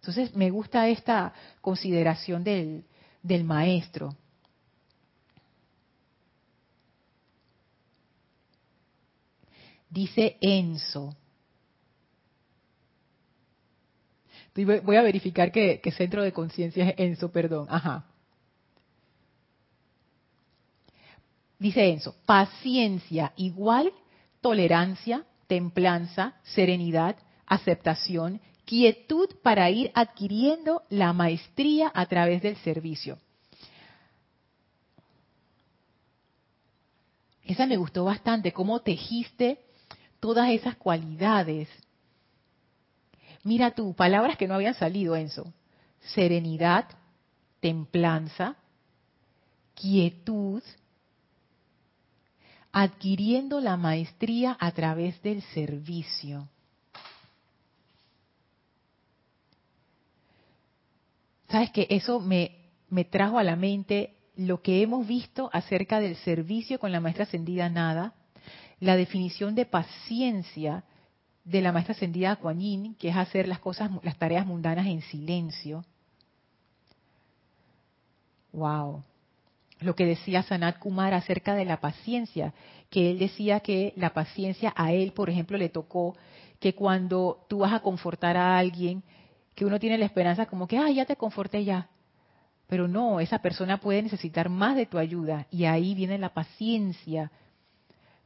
[0.00, 2.84] Entonces me gusta esta consideración del,
[3.22, 4.16] del maestro.
[9.88, 11.14] Dice Enzo.
[14.56, 17.68] Voy a verificar que, centro de conciencia es Enzo, perdón.
[17.70, 18.09] Ajá.
[21.60, 23.92] Dice Enzo, paciencia igual
[24.40, 33.18] tolerancia, templanza, serenidad, aceptación, quietud para ir adquiriendo la maestría a través del servicio.
[37.44, 39.60] Esa me gustó bastante, cómo tejiste
[40.18, 41.68] todas esas cualidades.
[43.44, 45.52] Mira tú, palabras que no habían salido, Enzo.
[46.14, 46.86] Serenidad,
[47.60, 48.56] templanza,
[49.74, 50.62] quietud,
[52.72, 56.48] adquiriendo la maestría a través del servicio.
[61.48, 62.56] Sabes que eso me,
[62.88, 67.24] me trajo a la mente lo que hemos visto acerca del servicio con la maestra
[67.24, 68.14] ascendida nada,
[68.78, 70.84] la definición de paciencia
[71.44, 75.84] de la maestra ascendida Kuan que es hacer las cosas, las tareas mundanas en silencio.
[78.52, 79.02] Wow.
[79.80, 82.52] Lo que decía Sanat Kumar acerca de la paciencia,
[82.90, 86.16] que él decía que la paciencia a él, por ejemplo, le tocó
[86.58, 89.02] que cuando tú vas a confortar a alguien,
[89.54, 91.88] que uno tiene la esperanza como que, ah, ya te conforté ya.
[92.66, 97.30] Pero no, esa persona puede necesitar más de tu ayuda y ahí viene la paciencia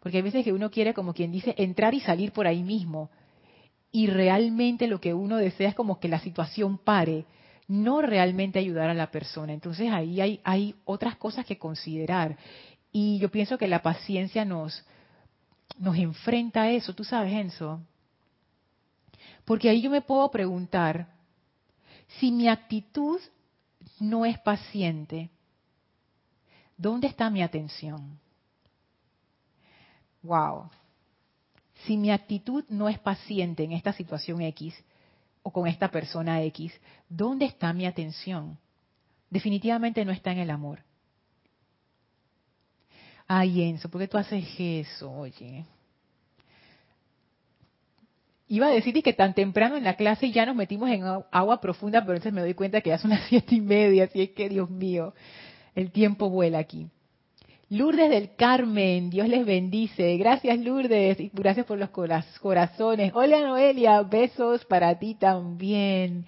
[0.04, 3.08] porque hay veces que uno quiere, como quien dice, entrar y salir por ahí mismo.
[3.90, 7.24] Y realmente lo que uno desea es como que la situación pare,
[7.66, 9.52] no realmente ayudar a la persona.
[9.52, 12.36] Entonces ahí hay, hay otras cosas que considerar.
[12.92, 14.84] Y yo pienso que la paciencia nos,
[15.78, 17.80] nos enfrenta a eso, tú sabes, Enzo.
[19.44, 21.08] Porque ahí yo me puedo preguntar,
[22.18, 23.20] si mi actitud
[24.00, 25.30] no es paciente,
[26.76, 28.18] ¿dónde está mi atención?
[30.24, 30.70] wow,
[31.84, 34.74] si mi actitud no es paciente en esta situación X
[35.44, 36.72] o con esta persona X,
[37.08, 38.58] ¿dónde está mi atención?
[39.28, 40.80] Definitivamente no está en el amor.
[43.28, 45.12] Ay, Enzo, ¿por qué tú haces eso?
[45.12, 45.64] Oye.
[48.48, 52.00] Iba a decirte que tan temprano en la clase ya nos metimos en agua profunda,
[52.00, 54.48] pero entonces me doy cuenta que ya son las siete y media, así es que,
[54.48, 55.14] Dios mío,
[55.74, 56.88] el tiempo vuela aquí.
[57.70, 60.18] Lourdes del Carmen, Dios les bendice.
[60.18, 63.12] Gracias Lourdes y gracias por los corazones.
[63.14, 66.26] Hola Noelia, besos para ti también.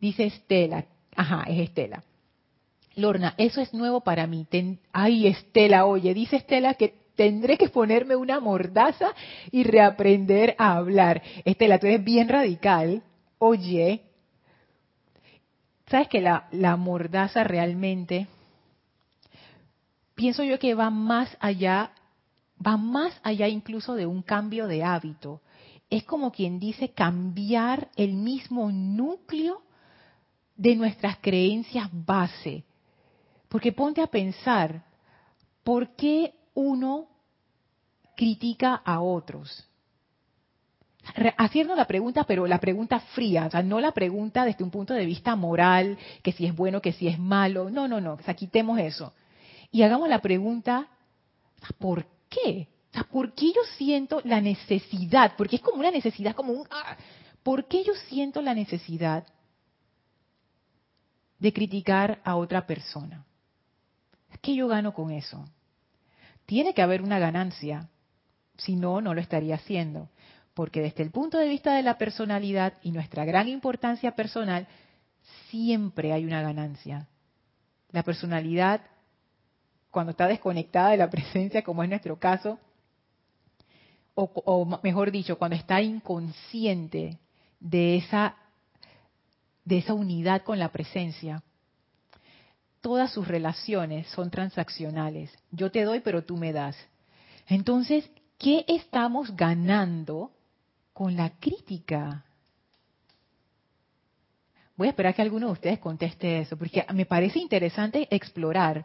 [0.00, 2.02] Dice Estela, ajá, es Estela.
[2.96, 4.44] Lorna, eso es nuevo para mí.
[4.92, 9.14] Ay, Estela, oye, dice Estela que tendré que ponerme una mordaza
[9.52, 11.22] y reaprender a hablar.
[11.44, 13.02] Estela, tú eres bien radical.
[13.38, 14.02] Oye,
[15.86, 18.26] ¿sabes que la mordaza realmente
[20.18, 21.92] pienso yo que va más allá,
[22.64, 25.40] va más allá incluso de un cambio de hábito.
[25.88, 29.62] Es como quien dice cambiar el mismo núcleo
[30.56, 32.64] de nuestras creencias base.
[33.48, 34.84] Porque ponte a pensar,
[35.62, 37.06] ¿por qué uno
[38.16, 39.68] critica a otros?
[41.36, 44.94] Haciendo la pregunta, pero la pregunta fría, o sea, no la pregunta desde un punto
[44.94, 48.22] de vista moral, que si es bueno, que si es malo, no, no, no, o
[48.22, 49.12] sea, quitemos eso
[49.70, 50.88] y hagamos la pregunta,
[51.78, 52.68] ¿por qué?
[53.10, 55.34] ¿por qué yo siento la necesidad?
[55.36, 56.66] Porque es como una necesidad, como un...
[56.70, 56.96] Ah,
[57.42, 59.26] ¿Por qué yo siento la necesidad
[61.38, 63.24] de criticar a otra persona?
[64.42, 65.44] ¿Qué yo gano con eso?
[66.46, 67.88] Tiene que haber una ganancia,
[68.56, 70.10] si no, no lo estaría haciendo.
[70.54, 74.66] Porque desde el punto de vista de la personalidad y nuestra gran importancia personal,
[75.50, 77.06] siempre hay una ganancia.
[77.90, 78.82] La personalidad
[79.90, 82.58] cuando está desconectada de la presencia, como es nuestro caso,
[84.20, 87.18] o, mejor dicho, cuando está inconsciente
[87.60, 88.34] de esa,
[89.64, 91.44] de esa unidad con la presencia,
[92.80, 95.30] todas sus relaciones son transaccionales.
[95.52, 96.76] Yo te doy, pero tú me das.
[97.46, 100.32] Entonces, ¿qué estamos ganando
[100.92, 102.24] con la crítica?
[104.76, 108.84] Voy a esperar que alguno de ustedes conteste eso, porque me parece interesante explorar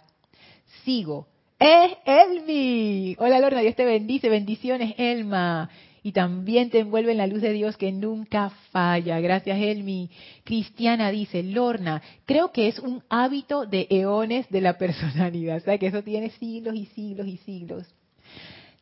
[0.83, 1.27] sigo.
[1.59, 3.15] Es Elmi.
[3.19, 4.29] Hola Lorna, Dios te bendice.
[4.29, 5.69] Bendiciones, Elma.
[6.05, 9.21] Y también te envuelve en la luz de Dios que nunca falla.
[9.21, 10.09] Gracias, Elmi.
[10.43, 15.57] Cristiana dice, Lorna, creo que es un hábito de eones de la personalidad.
[15.57, 17.87] O sea, que eso tiene siglos y siglos y siglos.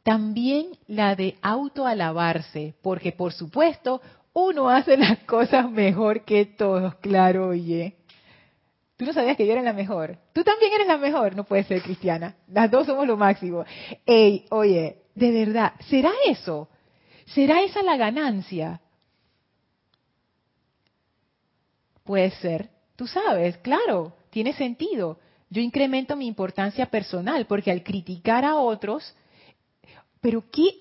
[0.03, 4.01] También la de autoalabarse, porque por supuesto
[4.33, 7.97] uno hace las cosas mejor que todos, claro, oye.
[9.01, 10.19] Tú no sabías que yo era la mejor.
[10.31, 11.35] Tú también eres la mejor.
[11.35, 12.35] No puede ser cristiana.
[12.47, 13.65] Las dos somos lo máximo.
[14.05, 16.69] Ey, oye, de verdad, ¿será eso?
[17.25, 18.79] ¿Será esa la ganancia?
[22.03, 22.69] Puede ser.
[22.95, 25.17] Tú sabes, claro, tiene sentido.
[25.49, 29.15] Yo incremento mi importancia personal porque al criticar a otros,
[30.19, 30.75] pero qué,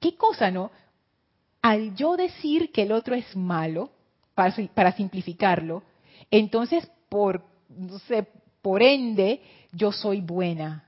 [0.00, 0.70] qué cosa, ¿no?
[1.62, 3.90] Al yo decir que el otro es malo,
[4.34, 5.82] para, para simplificarlo,
[6.30, 7.44] entonces por,
[8.06, 8.26] sé,
[8.62, 10.84] por ende, yo soy buena.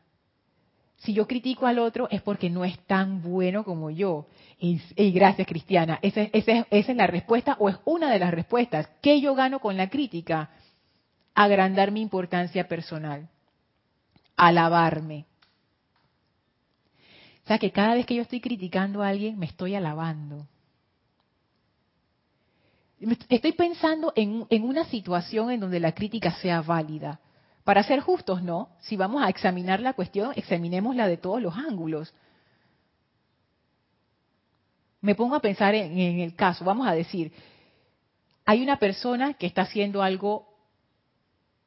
[0.98, 4.26] Si yo critico al otro es porque no es tan bueno como yo.
[4.58, 5.98] Y, gracias, Cristiana.
[6.00, 8.88] Esa, esa, esa, es la respuesta o es una de las respuestas.
[9.00, 10.50] ¿Qué yo gano con la crítica?
[11.34, 13.28] Agrandar mi importancia personal.
[14.36, 15.26] Alabarme.
[17.44, 20.46] O sea que cada vez que yo estoy criticando a alguien, me estoy alabando.
[23.28, 27.20] Estoy pensando en, una situación en donde la crítica sea válida.
[27.64, 28.68] Para ser justos, no.
[28.80, 32.14] Si vamos a examinar la cuestión, examinémosla de todos los ángulos.
[35.00, 37.32] Me pongo a pensar en, en el caso, vamos a decir,
[38.44, 40.51] hay una persona que está haciendo algo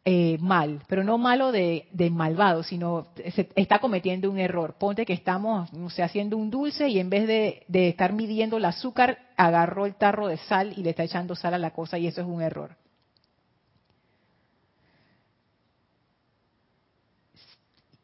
[0.08, 3.08] eh, mal, pero no malo de, malvado, sino
[3.56, 4.76] está cometiendo un error.
[4.78, 8.58] Ponte que estamos, no sé, haciendo un dulce y en vez de, de estar midiendo
[8.58, 11.98] el azúcar, agarró el tarro de sal y le está echando sal a la cosa
[11.98, 12.78] y eso es un error.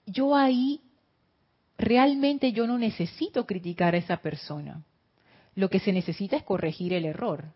[0.07, 0.81] Yo ahí
[1.77, 4.83] realmente yo no necesito criticar a esa persona.
[5.53, 7.53] Lo que se necesita es corregir el error.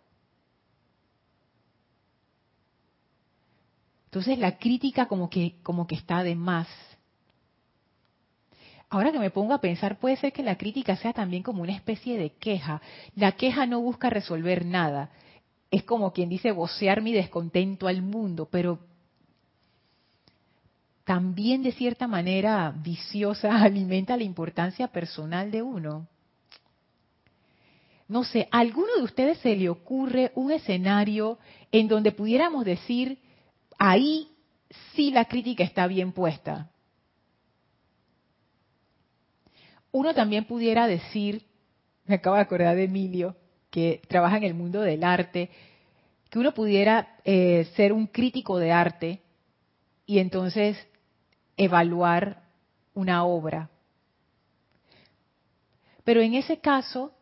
[4.16, 6.70] Entonces la crítica como que, como que está de más.
[8.90, 11.76] Ahora que me pongo a pensar, puede ser que la crítica sea también como una
[11.76, 12.82] especie de queja.
[13.18, 15.10] La queja no busca resolver nada.
[15.70, 18.80] Es como quien dice vocear mi descontento al mundo, pero
[21.04, 26.08] también de cierta manera viciosa alimenta la importancia personal de uno.
[28.08, 31.38] No sé, ¿a alguno de ustedes se le ocurre un escenario
[31.70, 33.20] en donde pudiéramos decir,
[33.78, 34.30] ahí
[34.96, 36.70] sí la crítica está bien puesta.
[39.92, 41.46] Uno también pudiera decir,
[42.06, 43.36] me acabo de acordar de Emilio,
[43.70, 45.50] que trabaja en el mundo del arte,
[46.30, 49.22] que uno pudiera eh, ser un crítico de arte
[50.06, 50.78] y entonces
[51.58, 52.44] evaluar
[52.94, 53.70] una obra.
[56.04, 57.14] Pero en ese caso,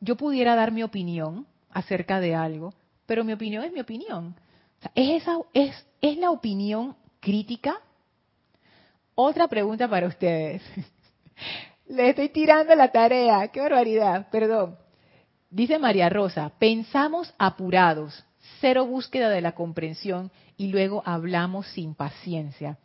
[0.00, 2.74] yo pudiera dar mi opinión acerca de algo,
[3.06, 4.34] pero mi opinión es mi opinión.
[4.94, 7.80] ¿Es, esa, es, ¿Es la opinión crítica?
[9.14, 10.62] Otra pregunta para ustedes.
[11.88, 13.48] Le estoy tirando la tarea.
[13.48, 14.28] ¡Qué barbaridad!
[14.30, 14.78] Perdón.
[15.50, 18.24] Dice María Rosa, pensamos apurados,
[18.60, 22.78] cero búsqueda de la comprensión y luego hablamos sin paciencia.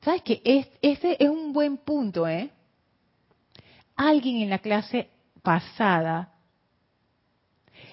[0.00, 0.40] ¿Sabes qué?
[0.80, 2.50] Este es un buen punto, ¿eh?
[3.94, 5.10] Alguien en la clase
[5.42, 6.31] pasada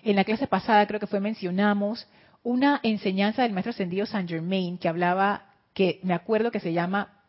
[0.03, 2.07] en la clase pasada creo que fue mencionamos
[2.43, 7.23] una enseñanza del maestro ascendido Saint Germain que hablaba, que me acuerdo que se llama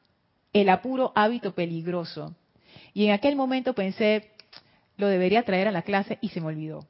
[0.53, 2.35] el apuro hábito peligroso.
[2.95, 4.31] Y en aquel momento pensé,
[4.97, 6.87] lo debería traer a la clase y se me olvidó.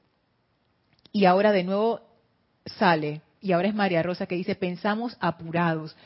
[1.12, 2.00] Y ahora de nuevo
[2.64, 5.96] sale, y ahora es María Rosa que dice, pensamos apurados.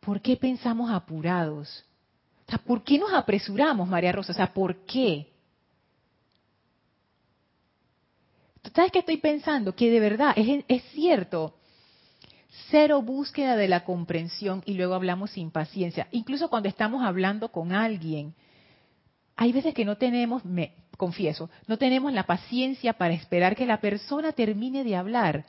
[0.00, 1.84] ¿Por qué pensamos apurados?
[2.46, 4.32] O sea, ¿por qué nos apresuramos, María Rosa?
[4.32, 5.29] O sea, ¿por qué?
[8.74, 9.74] ¿Sabes qué estoy pensando?
[9.74, 11.54] Que de verdad es, cierto.
[12.70, 16.08] Cero búsqueda de la comprensión y luego hablamos sin paciencia.
[16.10, 18.34] Incluso cuando estamos hablando con alguien,
[19.36, 23.80] hay veces que no tenemos, me confieso, no tenemos la paciencia para esperar que la
[23.80, 25.46] persona termine de hablar.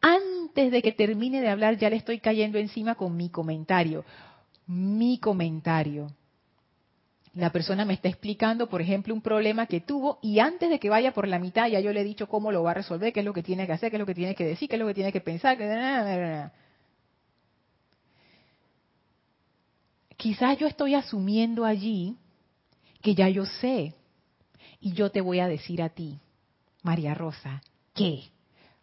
[0.00, 4.04] Antes de que termine de hablar ya le estoy cayendo encima con mi comentario.
[4.66, 6.12] Mi comentario
[7.34, 10.90] la persona me está explicando, por ejemplo, un problema que tuvo y antes de que
[10.90, 13.20] vaya por la mitad ya yo le he dicho cómo lo va a resolver, qué
[13.20, 14.80] es lo que tiene que hacer, qué es lo que tiene que decir, qué es
[14.80, 15.56] lo que tiene que pensar.
[20.16, 22.16] Quizás yo estoy asumiendo allí
[23.00, 23.94] que ya yo sé
[24.80, 26.18] y yo te voy a decir a ti,
[26.82, 27.62] María Rosa,
[27.94, 28.24] ¿qué?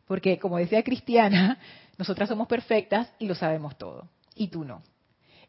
[0.08, 1.60] Porque como decía Cristiana,
[2.00, 4.82] nosotras somos perfectas y lo sabemos todo y tú no.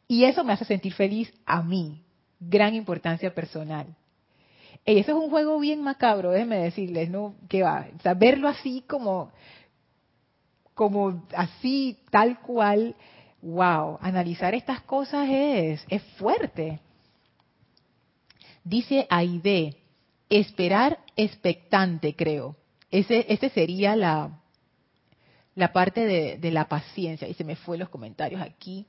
[0.07, 2.03] Y eso me hace sentir feliz a mí,
[2.41, 3.87] gran importancia personal.
[4.85, 7.35] Y eso es un juego bien macabro, déjenme decirles, ¿no?
[7.49, 9.31] Que va, o verlo así como,
[10.75, 12.97] como así, tal cual,
[13.43, 16.81] wow, analizar estas cosas es, es fuerte.
[18.65, 19.77] Dice Aide,
[20.31, 22.57] esperar expectante, creo.
[22.91, 24.41] Ese, ese sería la,
[25.55, 27.29] la parte de, de, la paciencia.
[27.29, 28.87] Y se me fue los comentarios aquí.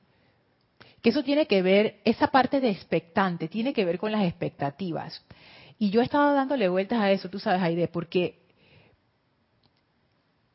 [1.01, 5.23] Que eso tiene que ver, esa parte de expectante, tiene que ver con las expectativas.
[5.79, 8.41] Y yo he estado dándole vueltas a eso, tú sabes, Aide, porque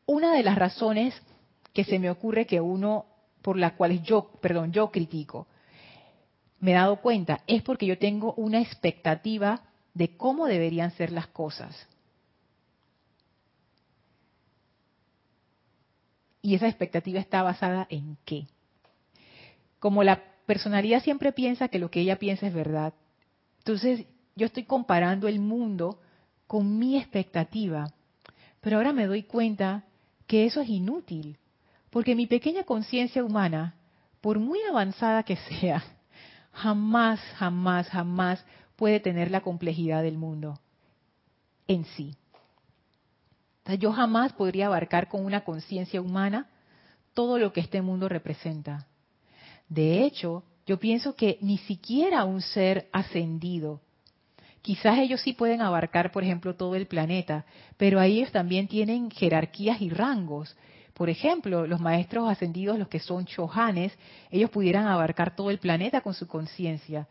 [0.07, 1.21] una de las razones
[1.73, 3.07] que se me ocurre que uno,
[3.43, 5.49] por las cuales yo, perdón, yo critico,
[6.61, 9.63] me he dado cuenta, es porque yo tengo una expectativa
[9.95, 11.89] de cómo deberían ser las cosas.
[16.41, 18.47] Y esa expectativa está basada en qué.
[19.81, 22.95] Como la personalidad siempre piensa que lo que ella piensa es verdad,
[23.59, 26.01] entonces yo estoy comparando el mundo
[26.47, 27.93] con mi expectativa.
[28.61, 29.85] Pero ahora me doy cuenta
[30.27, 31.39] que eso es inútil,
[31.91, 33.75] porque mi pequeña conciencia humana,
[34.21, 35.83] por muy avanzada que sea,
[36.53, 38.45] jamás, jamás, jamás
[38.77, 40.59] puede tener la complejidad del mundo
[41.69, 42.15] en sí.
[43.79, 46.47] yo jamás podría abarcar con una conciencia humana
[47.15, 48.87] todo lo que este mundo representa.
[49.69, 53.81] De hecho, yo pienso que ni siquiera un ser ascendido,
[54.63, 57.45] quizás ellos sí pueden abarcar, por ejemplo, todo el planeta,
[57.77, 60.57] pero ahí ellos también tienen jerarquías y rangos.
[60.93, 63.93] Por ejemplo, los maestros ascendidos, los que son chohanes,
[64.31, 67.07] ellos pudieran abarcar todo el planeta con su conciencia,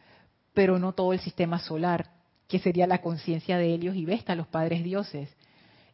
[0.53, 2.09] pero no todo el sistema solar,
[2.47, 5.34] que sería la conciencia de Helios y Vesta, los padres dioses.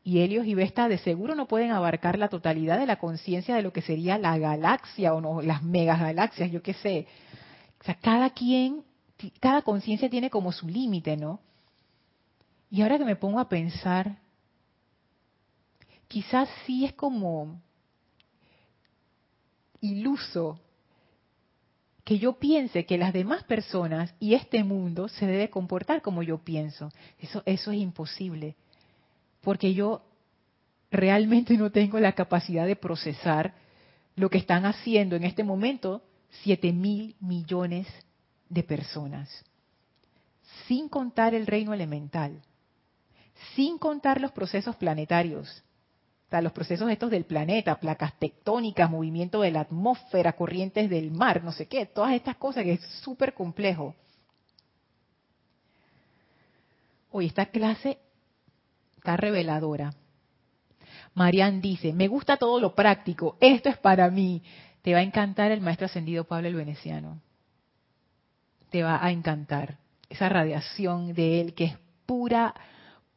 [0.04, 3.62] Y Helios y Vesta de seguro no pueden abarcar la totalidad de la conciencia de
[3.62, 7.08] lo que sería la galaxia o no, las megagalaxias, yo qué sé.
[7.80, 8.84] O sea, cada quien,
[9.40, 11.40] cada conciencia tiene como su límite, ¿no?
[12.72, 14.18] Y ahora que me pongo a pensar,
[16.08, 17.62] quizás sí es como
[19.82, 20.60] iluso
[22.04, 26.40] que yo piense que las demás personas y este mundo se debe comportar como yo
[26.40, 26.90] pienso.
[27.20, 28.56] Eso, eso es imposible,
[29.42, 30.04] porque yo
[30.92, 33.54] realmente no tengo la capacidad de procesar
[34.16, 36.04] lo que están haciendo en este momento
[36.44, 37.88] siete mil millones
[38.50, 39.30] de personas,
[40.68, 42.42] sin contar el reino elemental,
[43.56, 45.64] sin contar los procesos planetarios,
[46.40, 51.52] los procesos estos del planeta, placas tectónicas, movimiento de la atmósfera, corrientes del mar, no
[51.52, 53.94] sé qué, todas estas cosas que es súper complejo.
[57.12, 57.98] Hoy esta clase
[59.02, 59.96] está reveladora.
[61.16, 64.44] Marian dice, me gusta todo lo práctico, esto es para mí.
[64.84, 67.20] Te va a encantar el maestro ascendido Pablo el Veneciano.
[68.70, 72.54] Te va a encantar esa radiación de él que es pura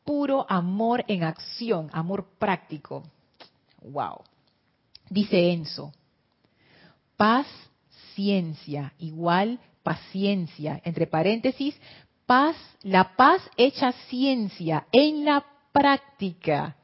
[0.04, 3.04] puro amor en acción, amor práctico.
[3.82, 4.22] Wow.
[5.10, 5.92] Dice Enzo,
[7.16, 7.46] paz,
[8.14, 11.78] ciencia, igual paciencia, entre paréntesis,
[12.24, 15.44] paz, la paz hecha ciencia en la
[15.74, 16.76] práctica.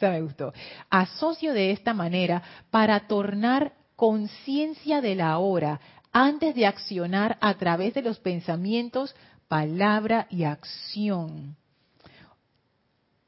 [0.00, 0.52] Me gustó.
[0.90, 5.80] Asocio de esta manera para tornar conciencia de la hora
[6.12, 9.14] antes de accionar a través de los pensamientos,
[9.46, 11.56] palabra y acción.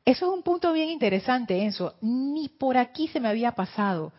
[0.05, 1.95] Eso es un punto bien interesante, Enzo.
[2.01, 4.13] Ni por aquí se me había pasado.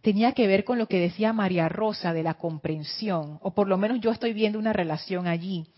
[0.00, 3.78] Tenía que ver con lo que decía María Rosa de la comprensión, o por lo
[3.78, 5.68] menos yo estoy viendo una relación allí.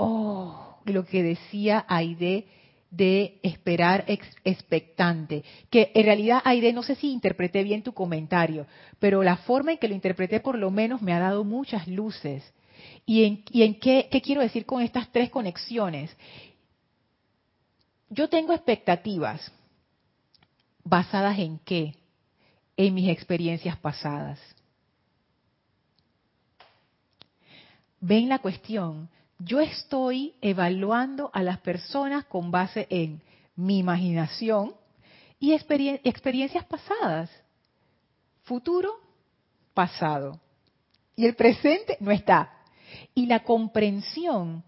[0.00, 2.46] Oh, lo que decía Aide
[2.88, 8.68] de esperar expectante, que en realidad Aide no sé si interpreté bien tu comentario,
[9.00, 12.44] pero la forma en que lo interpreté por lo menos me ha dado muchas luces.
[13.06, 16.16] ¿Y en, qué, quiero decir con estas tres conexiones?
[18.08, 19.50] Yo tengo expectativas
[20.84, 21.96] basadas en qué?
[22.76, 24.38] En mis experiencias pasadas.
[28.00, 33.22] Ven la cuestión, yo estoy evaluando a las personas con base en
[33.54, 34.74] mi imaginación
[35.38, 37.30] y experiencias pasadas.
[38.42, 38.92] Futuro,
[39.74, 40.40] pasado.
[41.14, 42.52] Y el presente no está.
[43.14, 44.64] Y la comprensión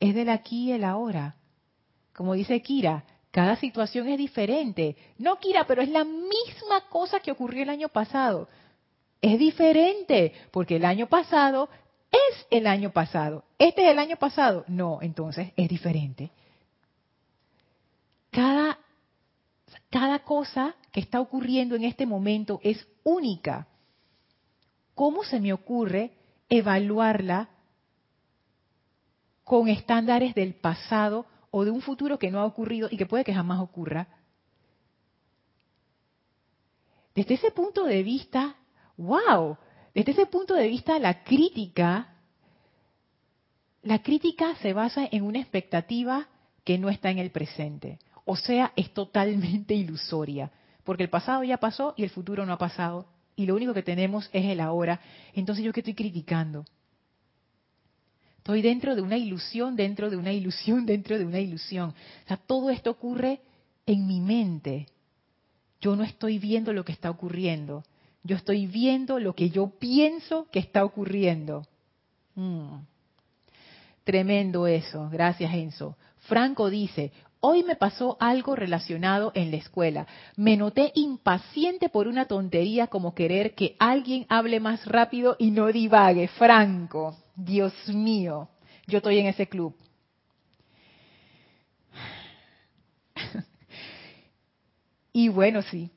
[0.00, 1.36] es del aquí y el ahora.
[2.14, 4.96] Como dice Kira, cada situación es diferente.
[5.18, 8.48] No, Kira, pero es la misma cosa que ocurrió el año pasado.
[9.20, 11.68] Es diferente, porque el año pasado
[12.14, 13.44] es el año pasado.
[13.58, 14.64] ¿Este es el año pasado?
[14.68, 16.30] No, entonces es diferente.
[18.30, 18.78] Cada,
[19.90, 23.66] cada cosa que está ocurriendo en este momento es única.
[24.94, 26.12] ¿Cómo se me ocurre
[26.48, 27.48] evaluarla
[29.44, 33.24] con estándares del pasado o de un futuro que no ha ocurrido y que puede
[33.24, 34.08] que jamás ocurra.
[37.14, 38.56] Desde ese punto de vista,
[38.96, 39.56] wow,
[39.94, 42.14] desde ese punto de vista la crítica
[43.84, 46.26] la crítica se basa en una expectativa
[46.64, 47.98] que no está en el presente.
[48.24, 50.50] O sea, es totalmente ilusoria,
[50.84, 53.06] porque el pasado ya pasó y el futuro no ha pasado.
[53.36, 55.00] Y lo único que tenemos es el ahora.
[55.34, 56.64] Entonces, ¿yo qué estoy criticando?
[58.38, 61.90] Estoy dentro de una ilusión, dentro de una ilusión, dentro de una ilusión.
[61.90, 63.40] O sea, todo esto ocurre
[63.84, 64.86] en mi mente.
[65.80, 67.84] Yo no estoy viendo lo que está ocurriendo.
[68.24, 71.66] Yo estoy viendo lo que yo pienso que está ocurriendo.
[72.34, 72.78] Mm.
[74.02, 75.08] Tremendo eso.
[75.10, 75.96] Gracias, Enzo.
[76.20, 80.06] Franco dice, hoy me pasó algo relacionado en la escuela.
[80.36, 85.66] Me noté impaciente por una tontería como querer que alguien hable más rápido y no
[85.70, 86.28] divague.
[86.28, 88.48] Franco, Dios mío,
[88.86, 89.76] yo estoy en ese club.
[95.12, 95.90] y bueno, sí.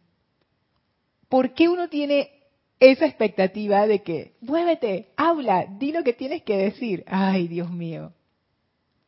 [1.29, 2.31] ¿Por qué uno tiene
[2.79, 7.03] esa expectativa de que, muévete, habla, di lo que tienes que decir?
[7.07, 8.13] Ay, Dios mío.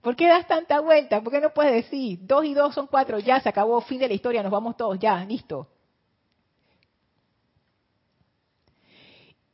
[0.02, 1.22] ¿Por qué das tanta vuelta?
[1.22, 2.20] ¿Por qué no puedes decir?
[2.22, 4.98] Dos y dos son cuatro, ya se acabó, fin de la historia, nos vamos todos,
[5.00, 5.68] ya, listo.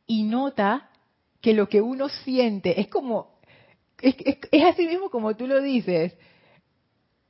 [0.07, 0.89] Y nota
[1.41, 3.39] que lo que uno siente es como,
[4.01, 4.16] es,
[4.51, 6.16] es así mismo como tú lo dices,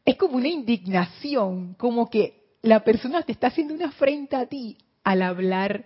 [0.03, 4.77] es como una indignación, como que la persona te está haciendo una afrenta a ti
[5.05, 5.85] al hablar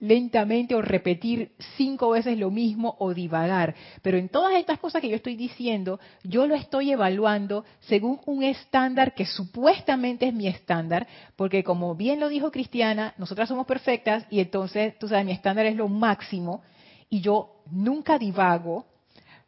[0.00, 3.74] lentamente o repetir cinco veces lo mismo o divagar.
[4.02, 8.42] Pero en todas estas cosas que yo estoy diciendo, yo lo estoy evaluando según un
[8.42, 14.26] estándar que supuestamente es mi estándar, porque como bien lo dijo Cristiana, nosotras somos perfectas
[14.30, 16.62] y entonces, tú sabes, mi estándar es lo máximo
[17.10, 18.86] y yo nunca divago,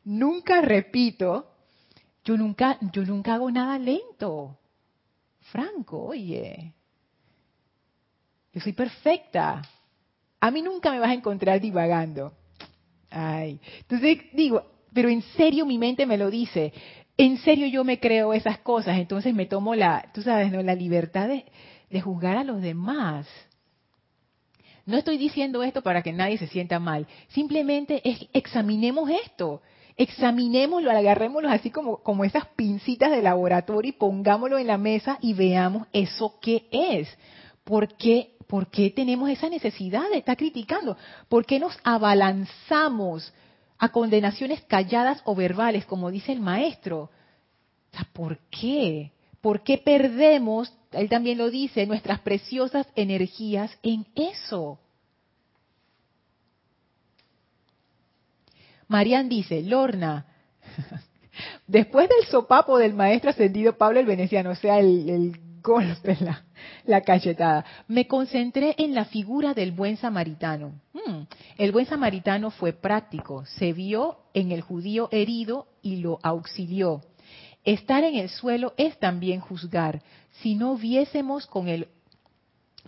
[0.05, 1.47] nunca repito,
[2.25, 4.59] yo nunca, yo nunca hago nada lento.
[5.41, 6.75] Franco, oye,
[8.53, 9.63] yo soy perfecta.
[10.41, 12.33] A mí nunca me vas a encontrar divagando.
[13.11, 13.61] Ay.
[13.81, 16.73] Entonces digo, pero en serio mi mente me lo dice.
[17.17, 18.99] En serio yo me creo esas cosas.
[18.99, 20.63] Entonces me tomo la, tú sabes, ¿no?
[20.63, 23.27] la libertad de, juzgar a los demás.
[24.85, 27.07] No estoy diciendo esto para que nadie se sienta mal.
[27.29, 29.63] Simplemente es, examinemos esto.
[29.97, 35.35] Examinémoslo, agarrémoslo así como, como esas pincitas de laboratorio y pongámoslo en la mesa y
[35.35, 37.09] veamos eso qué es.
[37.65, 40.99] ¿Por qué ¿Por qué tenemos esa necesidad de estar criticando?
[41.31, 43.33] ¿Por qué nos abalanzamos
[43.79, 47.09] a condenaciones calladas o verbales, como dice el maestro?
[48.13, 49.11] ¿Por qué?
[49.41, 54.79] ¿Por qué perdemos, él también lo dice, nuestras preciosas energías en eso?
[58.87, 60.27] Marian dice, Lorna,
[61.67, 66.45] después del sopapo del maestro ascendido Pablo el Veneciano, o sea, el, el golpe, la,
[66.85, 67.65] la cachetada.
[67.89, 70.81] Me concentré en la figura del buen samaritano.
[70.93, 71.23] Hmm,
[71.59, 77.03] el buen samaritano fue práctico, se vio en el judío herido y lo auxilió.
[77.65, 80.03] Estar en el suelo es también juzgar.
[80.41, 81.89] Si no viésemos con el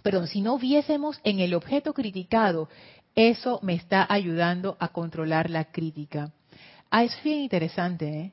[0.03, 2.69] perdón, si no viésemos en el objeto criticado,
[3.15, 6.33] eso me está ayudando a controlar la crítica.
[6.91, 8.33] Ah, es bien interesante, ¿eh?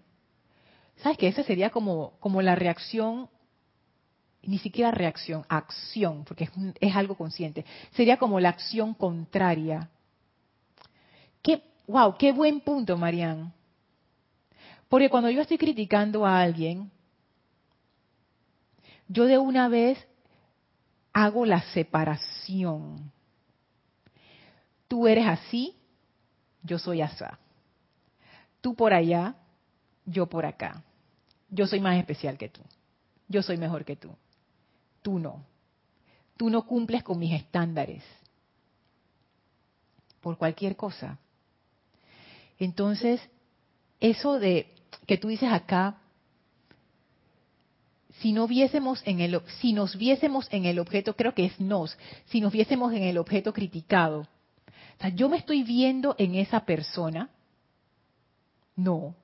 [0.97, 3.29] ¿Sabes que Esa sería como, como la reacción
[4.43, 7.65] ni siquiera reacción, acción, porque es, algo consciente.
[7.91, 9.89] Sería como la acción contraria.
[11.41, 13.53] Qué, wow, qué buen punto, Marian.
[14.89, 16.91] Porque cuando yo estoy criticando a alguien,
[19.07, 19.99] yo de una vez
[21.13, 23.11] hago la separación.
[24.87, 25.75] Tú eres así,
[26.63, 27.39] yo soy asá.
[28.59, 29.35] Tú por allá,
[30.05, 30.83] yo por acá.
[31.49, 32.61] Yo soy más especial que tú.
[33.27, 34.15] Yo soy mejor que tú
[35.01, 35.45] tú no.
[36.37, 38.03] Tú no cumples con mis estándares.
[40.21, 41.19] Por cualquier cosa.
[42.59, 43.21] Entonces,
[43.99, 44.73] eso de
[45.07, 45.97] que tú dices acá,
[48.19, 51.97] si no viésemos en el, si nos viésemos en el objeto, creo que es nos,
[52.25, 54.21] si nos viésemos en el objeto criticado.
[54.21, 57.29] O sea, yo me estoy viendo en esa persona.
[58.75, 59.15] No.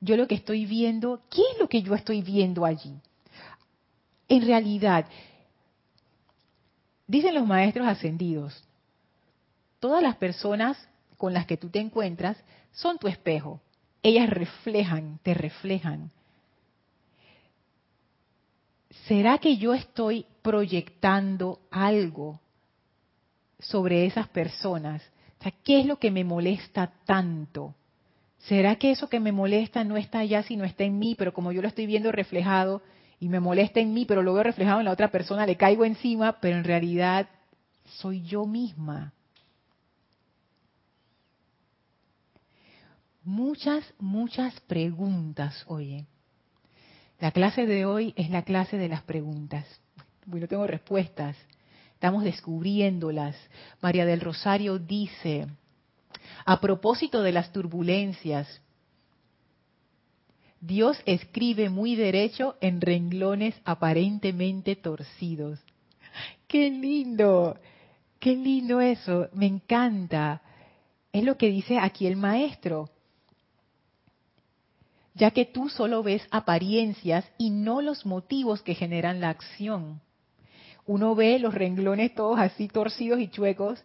[0.00, 2.94] Yo lo que estoy viendo, ¿qué es lo que yo estoy viendo allí?
[4.32, 5.04] En realidad,
[7.06, 8.64] dicen los maestros ascendidos,
[9.78, 12.38] todas las personas con las que tú te encuentras
[12.70, 13.60] son tu espejo.
[14.02, 16.10] Ellas reflejan, te reflejan.
[19.06, 22.40] ¿Será que yo estoy proyectando algo
[23.58, 25.02] sobre esas personas?
[25.40, 27.74] O sea, ¿qué es lo que me molesta tanto?
[28.38, 31.52] ¿Será que eso que me molesta no está allá, sino está en mí, pero como
[31.52, 32.80] yo lo estoy viendo reflejado,
[33.22, 35.84] y me molesta en mí, pero lo veo reflejado en la otra persona, le caigo
[35.84, 37.28] encima, pero en realidad
[37.84, 39.12] soy yo misma.
[43.24, 46.06] muchas, muchas preguntas, oye.
[47.20, 49.64] La clase de hoy es la clase de las preguntas.
[50.26, 51.36] Bueno, tengo respuestas.
[51.94, 53.36] Estamos descubriéndolas.
[53.80, 55.46] María del Rosario dice,
[56.44, 58.61] a propósito de las turbulencias,
[60.62, 65.58] Dios escribe muy derecho en renglones aparentemente torcidos.
[66.46, 67.58] ¡Qué lindo!
[68.18, 69.28] ¡Qué lindo eso!
[69.34, 70.40] Me encanta.
[71.12, 72.88] Es lo que dice aquí el maestro
[75.14, 80.00] ya que tú solo ves apariencias y no los motivos que generan la acción.
[80.86, 83.84] Uno ve los renglones todos así torcidos y chuecos,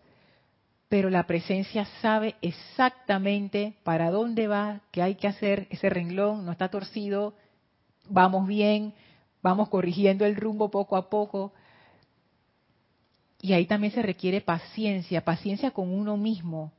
[0.90, 6.52] pero la presencia sabe exactamente para dónde va, qué hay que hacer, ese renglón no
[6.52, 7.34] está torcido,
[8.10, 8.94] vamos bien,
[9.42, 11.54] vamos corrigiendo el rumbo poco a poco.
[13.42, 16.72] Y ahí también se requiere paciencia, paciencia con uno mismo,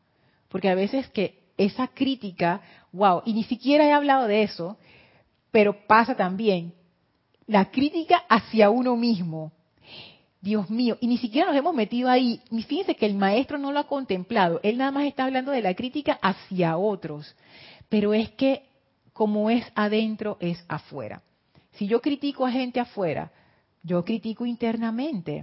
[0.48, 4.78] porque a veces que esa crítica, wow, y ni siquiera he hablado de eso,
[5.50, 6.72] pero pasa también
[7.46, 9.52] la crítica hacia uno mismo.
[10.40, 12.40] Dios mío, y ni siquiera nos hemos metido ahí.
[12.66, 15.74] Fíjense que el maestro no lo ha contemplado, él nada más está hablando de la
[15.74, 17.34] crítica hacia otros,
[17.88, 18.62] pero es que
[19.12, 21.22] como es adentro, es afuera.
[21.72, 23.32] Si yo critico a gente afuera,
[23.82, 25.42] yo critico internamente.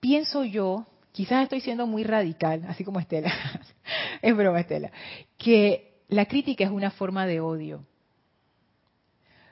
[0.00, 3.32] Pienso yo quizás estoy siendo muy radical, así como Estela,
[4.22, 4.92] es broma Estela,
[5.38, 7.84] que la crítica es una forma de odio.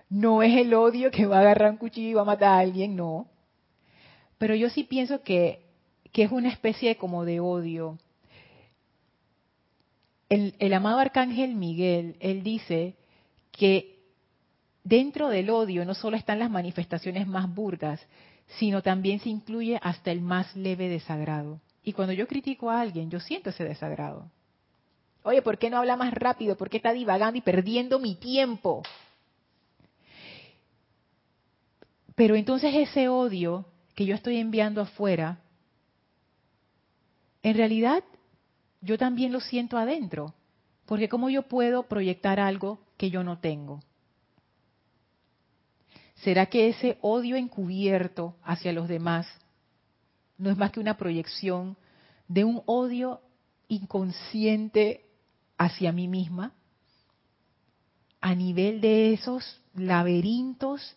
[0.08, 2.58] No es el odio que va a agarrar un cuchillo y va a matar a
[2.58, 3.26] alguien, no.
[4.38, 5.64] Pero yo sí pienso que,
[6.12, 7.98] que es una especie como de odio.
[10.28, 12.94] El, el amado arcángel Miguel, él dice
[13.52, 13.96] que
[14.84, 18.00] dentro del odio no solo están las manifestaciones más burdas,
[18.58, 21.60] sino también se incluye hasta el más leve desagrado.
[21.82, 24.30] Y cuando yo critico a alguien, yo siento ese desagrado.
[25.22, 26.56] Oye, ¿por qué no habla más rápido?
[26.56, 28.82] ¿Por qué está divagando y perdiendo mi tiempo?
[32.16, 35.38] Pero entonces ese odio que yo estoy enviando afuera,
[37.42, 38.02] en realidad
[38.80, 40.34] yo también lo siento adentro.
[40.86, 43.82] Porque ¿cómo yo puedo proyectar algo que yo no tengo?
[46.16, 49.26] ¿Será que ese odio encubierto hacia los demás
[50.38, 51.76] no es más que una proyección
[52.28, 53.20] de un odio
[53.68, 55.04] inconsciente
[55.58, 56.54] hacia mí misma?
[58.20, 60.96] A nivel de esos laberintos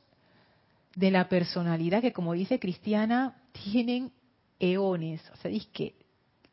[0.96, 4.12] de la personalidad que, como dice Cristiana, tienen
[4.60, 5.96] eones, o sea, es que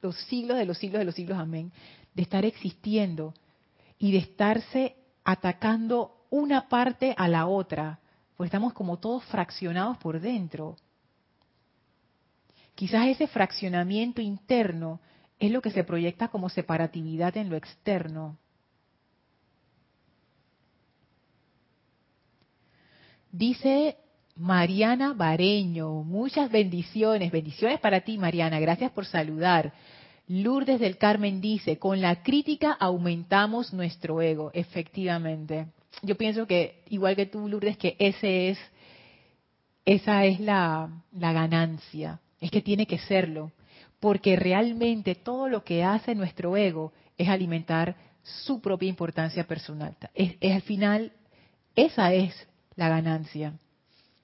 [0.03, 1.73] los siglos de los siglos de los siglos, amén,
[2.15, 3.35] de estar existiendo
[3.99, 8.01] y de estarse atacando una parte a la otra
[8.37, 10.77] porque estamos como todos fraccionados por dentro.
[12.75, 15.01] Quizás ese fraccionamiento interno
[15.39, 18.37] es lo que se proyecta como separatividad en lo externo.
[23.33, 23.97] Dice
[24.37, 29.73] Mariana Bareño, muchas bendiciones, bendiciones para ti Mariana, gracias por saludar.
[30.29, 35.69] Lourdes del Carmen dice, con la crítica aumentamos nuestro ego, efectivamente.
[36.03, 38.59] Yo pienso que, igual que tú, Lourdes, que ese es,
[39.87, 43.53] esa es la, ganancia, es que tiene que serlo,
[44.01, 49.97] porque realmente todo lo que hace nuestro ego es alimentar su propia importancia personal.
[50.15, 51.13] Es al final,
[51.75, 52.35] esa es
[52.75, 53.55] la ganancia.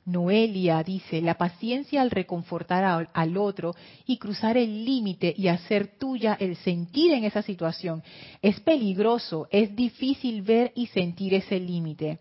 [0.05, 3.75] Noelia dice, la paciencia al reconfortar al otro
[4.05, 8.03] y cruzar el límite y hacer tuya el sentir en esa situación.
[8.41, 12.19] Es peligroso, es difícil ver y sentir ese límite.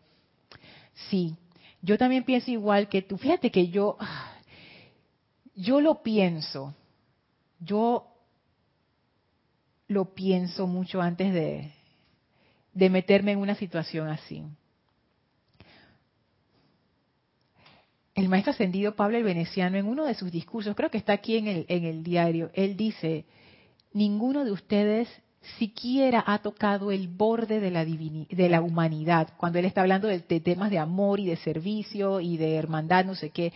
[1.10, 1.36] Sí,
[1.82, 3.18] yo también pienso igual que tú.
[3.18, 3.98] Fíjate que yo,
[5.56, 6.76] yo lo pienso,
[7.60, 8.08] yo
[9.88, 11.72] lo pienso mucho antes de,
[12.74, 14.44] de meterme en una situación así.
[18.22, 21.38] El maestro ascendido Pablo el Veneciano, en uno de sus discursos, creo que está aquí
[21.38, 23.26] en el, en el diario, él dice,
[23.94, 25.08] ninguno de ustedes
[25.58, 30.20] siquiera ha tocado el borde de la, de la humanidad, cuando él está hablando de,
[30.20, 33.52] temas de amor y de servicio y de hermandad, no sé qué,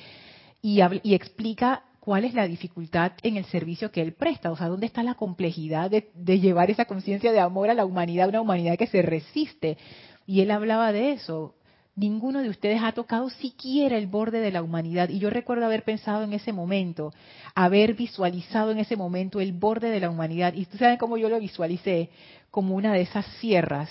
[0.62, 4.68] y, y explica cuál es la dificultad en el servicio que él presta, o sea,
[4.68, 8.42] dónde está la complejidad de, de llevar esa conciencia de amor a la humanidad, una
[8.42, 9.78] humanidad que se resiste.
[10.28, 11.56] Y él hablaba de eso,
[11.96, 15.10] ninguno de ustedes ha tocado siquiera el borde de la humanidad.
[15.10, 17.14] Y yo recuerdo haber pensado en ese momento,
[17.54, 20.54] haber visualizado en ese momento el borde de la humanidad.
[20.54, 22.10] Y ustedes saben cómo yo lo visualicé,
[22.52, 23.90] como una de esas sierras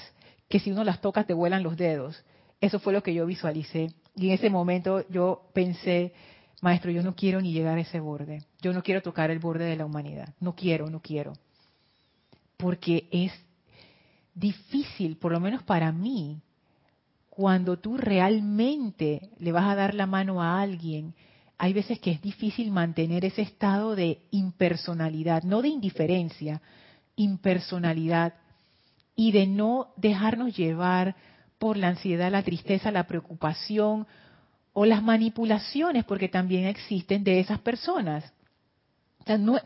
[0.49, 2.23] que si uno las toca te vuelan los dedos.
[2.61, 3.89] Eso fue lo que yo visualicé.
[4.15, 6.13] Y en ese momento yo pensé,
[6.61, 8.45] maestro, yo no quiero ni llegar a ese borde.
[8.61, 10.35] Yo no quiero tocar el borde de la humanidad.
[10.41, 11.33] No quiero, no quiero.
[12.57, 13.33] porque es
[14.35, 16.41] difícil, por lo menos para mí,
[17.37, 21.15] cuando tú realmente le vas a dar la mano a alguien,
[21.59, 26.63] hay veces que es difícil mantener ese estado de impersonalidad, no de indiferencia,
[27.17, 28.35] impersonalidad,
[29.17, 31.15] y de no dejarnos llevar
[31.59, 34.07] por la ansiedad, la tristeza, la preocupación
[34.73, 38.33] o las manipulaciones, porque también existen de esas personas.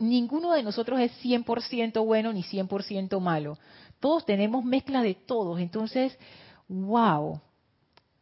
[0.00, 3.58] ninguno de nosotros es 100% bueno ni 100% malo.
[4.00, 5.58] Todos tenemos mezcla de todos.
[5.58, 6.16] Entonces,
[6.68, 7.40] wow,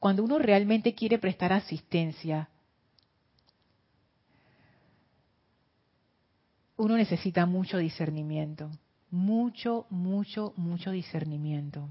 [0.06, 2.48] cuando uno realmente quiere prestar asistencia,
[6.76, 8.70] uno necesita mucho discernimiento,
[9.10, 11.88] mucho, mucho, mucho discernimiento.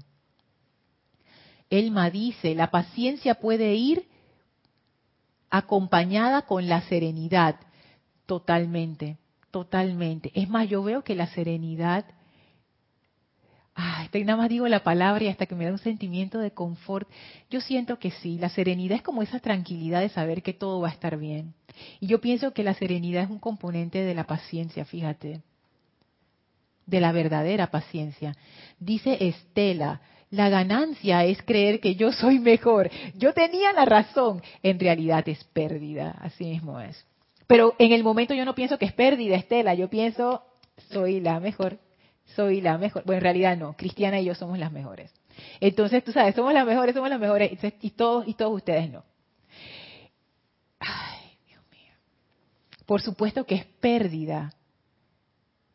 [1.68, 4.08] Elma dice, la paciencia puede ir
[5.50, 7.56] acompañada con la serenidad,
[8.24, 9.18] totalmente,
[9.50, 10.32] totalmente.
[10.32, 12.06] Es más, yo veo que la serenidad,
[13.76, 17.08] ay, nada más digo la palabra y hasta que me da un sentimiento de confort,
[17.50, 20.88] yo siento que sí, la serenidad es como esa tranquilidad de saber que todo va
[20.88, 21.54] a estar bien.
[22.00, 25.42] Y yo pienso que la serenidad es un componente de la paciencia, fíjate,
[26.86, 28.34] de la verdadera paciencia.
[28.80, 30.00] Dice Estela,
[30.30, 32.90] la ganancia es creer que yo soy mejor.
[33.14, 34.42] Yo tenía la razón.
[34.62, 37.04] En realidad es pérdida, así mismo es.
[37.46, 39.74] Pero en el momento yo no pienso que es pérdida, Estela.
[39.74, 40.42] Yo pienso,
[40.90, 41.78] soy la mejor,
[42.34, 43.04] soy la mejor.
[43.04, 43.76] Bueno, en realidad no.
[43.76, 45.12] Cristiana y yo somos las mejores.
[45.60, 47.52] Entonces, tú sabes, somos las mejores, somos las mejores.
[47.80, 49.04] Y todos, y todos ustedes no.
[50.80, 51.92] Ay, Dios mío.
[52.86, 54.52] Por supuesto que es pérdida.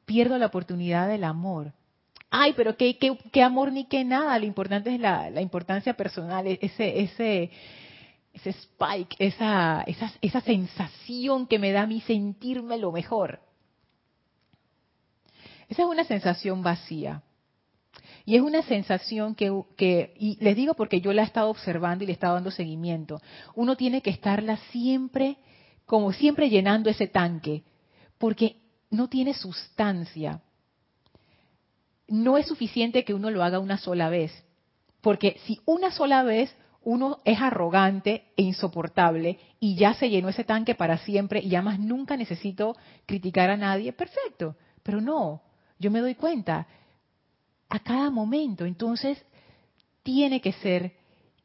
[0.05, 1.73] Pierdo la oportunidad del amor
[2.31, 6.47] ay, pero qué, qué, amor ni qué nada, lo importante es la, la importancia personal,
[6.47, 7.51] e-, ese, ese,
[8.33, 13.41] ese spike, esa, esa, esa sensación que me da a mí sentirme lo mejor.
[15.71, 17.23] Esa es una sensación vacía.
[18.25, 22.03] Y es una sensación que, que, y les digo porque yo la he estado observando
[22.03, 23.21] y le he estado dando seguimiento,
[23.55, 25.37] uno tiene que estarla siempre,
[25.85, 27.63] como siempre llenando ese tanque,
[28.17, 28.57] porque
[28.89, 30.41] no tiene sustancia.
[32.05, 34.33] No es suficiente que uno lo haga una sola vez,
[34.99, 40.43] porque si una sola vez uno es arrogante e insoportable y ya se llenó ese
[40.43, 45.43] tanque para siempre y ya más nunca necesito criticar a nadie, perfecto, pero no,
[45.81, 46.67] yo me doy cuenta
[47.69, 49.21] a cada momento, entonces
[50.03, 50.93] tiene que ser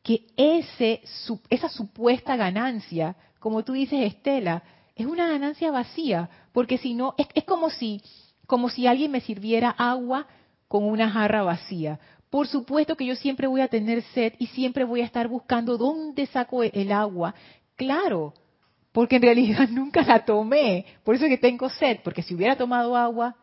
[0.03, 1.03] que ese,
[1.51, 4.62] esa supuesta ganancia, como tú dices Estela,
[4.95, 8.01] es una ganancia vacía, porque si no, es, es como si
[8.47, 10.26] como si alguien me sirviera agua
[10.68, 11.99] con una jarra vacía.
[12.30, 15.76] Por supuesto que yo siempre voy a tener sed y siempre voy a estar buscando
[15.76, 17.34] dónde saco el agua.
[17.76, 18.34] Claro,
[18.93, 20.87] porque en realidad nunca la tomé.
[21.05, 23.37] Por eso es que tengo sed, porque si hubiera tomado agua,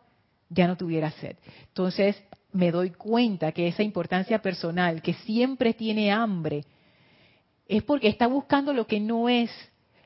[0.54, 1.38] ya no tuviera sed.
[1.68, 2.16] Entonces
[2.52, 6.66] me doy cuenta que esa importancia personal, que siempre tiene hambre,
[7.68, 9.50] es porque está buscando lo que no es.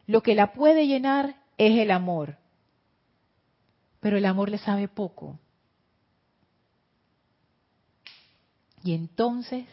[0.05, 2.37] Lo que la puede llenar es el amor.
[3.99, 5.37] Pero el amor le sabe poco.
[8.83, 9.65] Y entonces,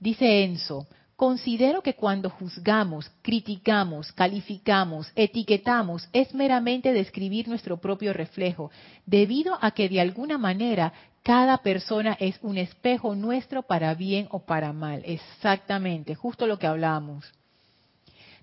[0.00, 8.70] dice Enzo, considero que cuando juzgamos, criticamos, calificamos, etiquetamos, es meramente describir nuestro propio reflejo,
[9.06, 10.92] debido a que de alguna manera
[11.22, 15.02] cada persona es un espejo nuestro para bien o para mal.
[15.04, 17.24] Exactamente, justo lo que hablamos.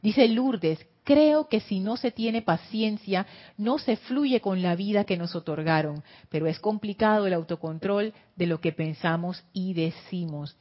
[0.02, 5.04] Dice Lourdes, Creo que si no se tiene paciencia, no se fluye con la vida
[5.04, 10.56] que nos otorgaron, pero es complicado el autocontrol de lo que pensamos y decimos.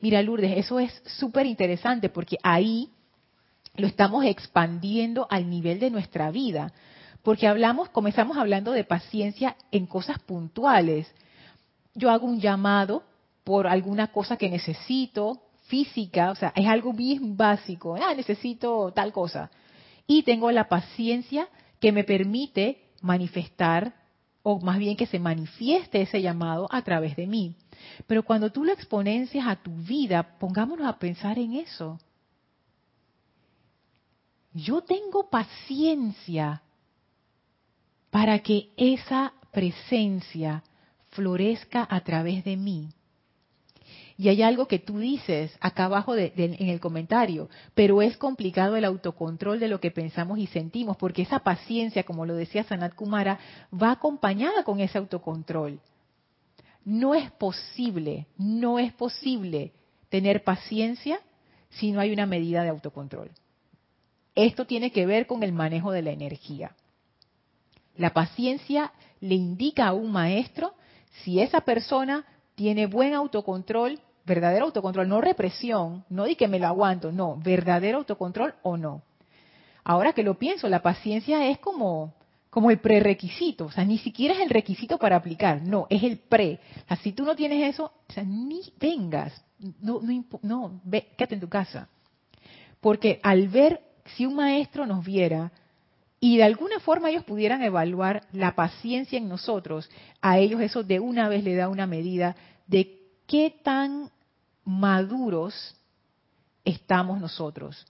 [0.00, 2.90] Mira, Lourdes, eso es súper interesante porque ahí
[3.76, 6.72] lo estamos expandiendo al nivel de nuestra vida,
[7.22, 11.12] porque hablamos, comenzamos hablando de paciencia en cosas puntuales.
[11.94, 13.02] Yo hago un llamado
[13.42, 19.12] por alguna cosa que necesito, física, o sea, es algo bien básico, ah, necesito tal
[19.12, 19.50] cosa
[20.06, 21.48] y tengo la paciencia
[21.80, 23.94] que me permite manifestar,
[24.42, 27.56] o más bien que se manifieste ese llamado a través de mí.
[28.06, 31.98] Pero cuando tú lo exponencias a tu vida, pongámonos a pensar en eso.
[34.52, 36.62] Yo tengo paciencia
[38.10, 40.62] para que esa presencia
[41.10, 42.88] florezca a través de mí.
[44.16, 48.84] Y hay algo que tú dices acá abajo en el comentario, pero es complicado el
[48.84, 53.40] autocontrol de lo que pensamos y sentimos, porque esa paciencia, como lo decía Sanat Kumara,
[53.72, 55.80] va acompañada con ese autocontrol.
[56.84, 59.72] No es posible, no es posible
[60.08, 61.18] tener paciencia
[61.70, 63.30] si no hay una medida de autocontrol.
[64.34, 66.74] Esto tiene que ver con el manejo de la energía.
[67.96, 70.74] La paciencia le indica a un maestro
[71.22, 72.24] si esa persona
[72.54, 77.98] tiene buen autocontrol, verdadero autocontrol, no represión, no di que me lo aguanto, no, verdadero
[77.98, 79.02] autocontrol o no.
[79.84, 82.14] Ahora que lo pienso, la paciencia es como,
[82.54, 86.18] como el prerequisito, o sea, ni siquiera es el requisito para aplicar, no, es el
[86.18, 86.60] pre.
[86.84, 89.44] O sea, si tú no tienes eso, o sea, ni vengas,
[89.80, 91.88] no, no, no ve, quédate en tu casa.
[92.80, 93.80] Porque al ver,
[94.14, 95.50] si un maestro nos viera
[96.20, 99.90] y de alguna forma ellos pudieran evaluar la paciencia en nosotros,
[100.22, 102.36] a ellos eso de una vez le da una medida
[102.68, 104.12] de qué tan
[104.64, 105.74] maduros
[106.64, 107.84] estamos nosotros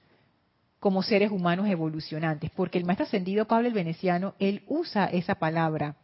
[0.85, 5.97] como seres humanos evolucionantes, porque el maestro ascendido Pablo el Veneciano, él usa esa palabra.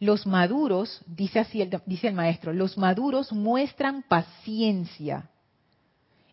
[0.00, 5.28] Los maduros, dice así el, el maestro, los maduros muestran paciencia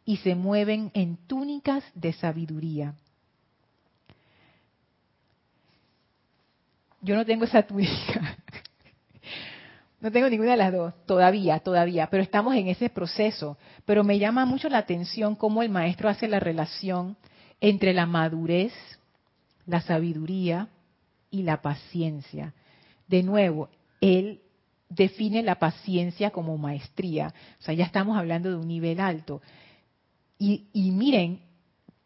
[0.05, 2.93] y se mueven en túnicas de sabiduría.
[7.01, 8.37] Yo no tengo esa túnica.
[10.01, 13.57] No tengo ninguna de las dos, todavía, todavía, pero estamos en ese proceso.
[13.85, 17.15] Pero me llama mucho la atención cómo el maestro hace la relación
[17.61, 18.73] entre la madurez,
[19.67, 20.69] la sabiduría
[21.29, 22.55] y la paciencia.
[23.07, 23.69] De nuevo,
[24.01, 24.41] él
[24.89, 27.33] define la paciencia como maestría.
[27.59, 29.41] O sea, ya estamos hablando de un nivel alto.
[30.39, 31.41] Y, y miren,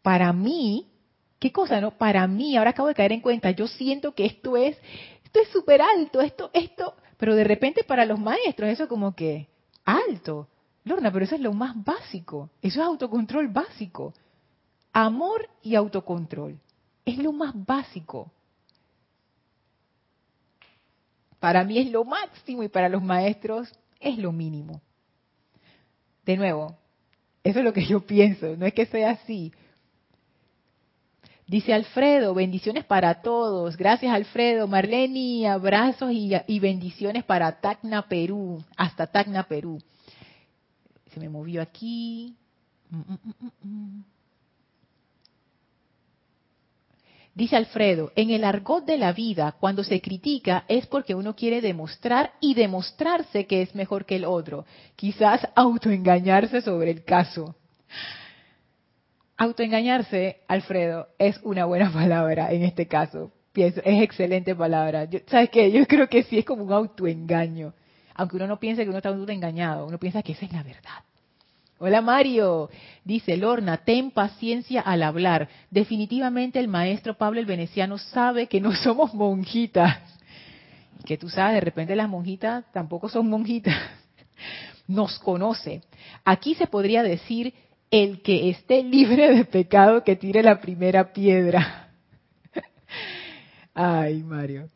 [0.02, 0.86] para mí,
[1.38, 1.92] ¿qué cosa, no?
[1.92, 4.76] Para mí, ahora acabo de caer en cuenta, yo siento que esto es,
[5.36, 9.48] esto es súper alto, esto, esto, pero de repente para los maestros eso como que
[9.84, 10.48] alto.
[10.84, 12.50] Lorna, pero eso es lo más básico.
[12.62, 14.14] Eso es autocontrol básico.
[14.92, 16.58] Amor y autocontrol.
[17.04, 18.32] Es lo más básico.
[21.40, 23.70] Para mí es lo máximo y para los maestros
[24.00, 24.80] es lo mínimo.
[26.24, 26.76] De nuevo,
[27.44, 29.52] eso es lo que yo pienso, no es que sea así,
[31.46, 33.76] Dice Alfredo, bendiciones para todos.
[33.76, 34.66] Gracias Alfredo.
[34.66, 38.62] Marlene, abrazos y, bendiciones para Tacna, Perú.
[38.76, 39.80] Hasta Tacna, Perú.
[41.12, 42.34] Se me movió aquí.
[42.90, 44.04] Mm, mm, mm,
[47.36, 51.60] Dice Alfredo, en el argot de la vida, cuando se critica es porque uno quiere
[51.60, 54.64] demostrar y demostrarse que es mejor que el otro.
[54.96, 57.54] Quizás autoengañarse sobre el caso.
[59.38, 63.32] Autoengañarse, Alfredo, es una buena palabra en este caso.
[63.52, 65.08] Pienso, es excelente palabra.
[65.26, 65.70] ¿Sabes qué?
[65.70, 67.72] Yo creo que sí es como un autoengaño.
[68.14, 71.04] Aunque uno no piense que uno está engañado, uno piensa que esa es la verdad.
[71.78, 72.70] Hola Mario,
[73.04, 75.48] dice Lorna, ten paciencia al hablar.
[75.70, 79.98] Definitivamente el maestro Pablo el Veneciano sabe que no somos monjitas.
[81.04, 83.76] Que tú sabes, de repente las monjitas tampoco son monjitas.
[84.88, 85.82] Nos conoce.
[86.24, 87.52] Aquí se podría decir
[87.90, 91.90] el que esté libre de pecado que tire la primera piedra.
[93.74, 94.68] Ay, Mario.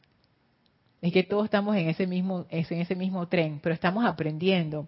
[1.00, 4.86] Es que todos estamos en ese mismo, en ese mismo tren, pero estamos aprendiendo.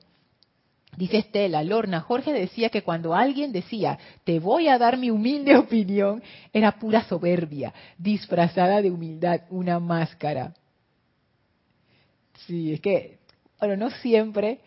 [0.97, 5.57] Dice Estela, Lorna, Jorge decía que cuando alguien decía, te voy a dar mi humilde
[5.57, 10.53] opinión, era pura soberbia, disfrazada de humildad, una máscara.
[12.47, 13.20] Sí, es que,
[13.59, 14.61] bueno, no siempre,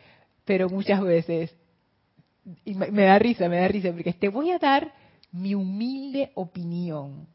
[0.46, 1.56] pero muchas veces
[2.64, 4.94] y me, da risa, me da risa, porque te voy a dar
[5.32, 7.28] mi humilde opinión.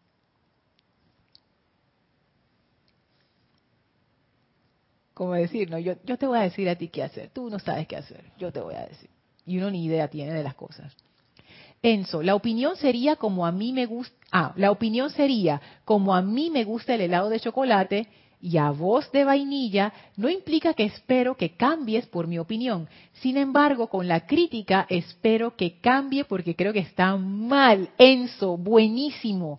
[5.15, 7.59] Como decir, no, yo, yo te voy a decir a ti qué hacer, tú no
[7.59, 9.11] sabes qué hacer, yo te voy a decir.
[9.45, 10.97] Y uno ni idea tiene de las cosas.
[11.83, 16.23] Enzo, la opinión sería como a mí me gusta, ah, la opinión sería como a
[16.23, 18.07] mí me gusta el helado de chocolate
[18.41, 22.89] y a voz de vainilla no implica que espero que cambies por mi opinión.
[23.15, 27.91] Sin embargo, con la crítica espero que cambie porque creo que está mal.
[27.99, 29.59] Enzo, buenísimo.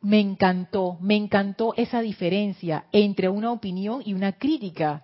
[0.00, 5.02] Me encantó, me encantó esa diferencia entre una opinión y una crítica.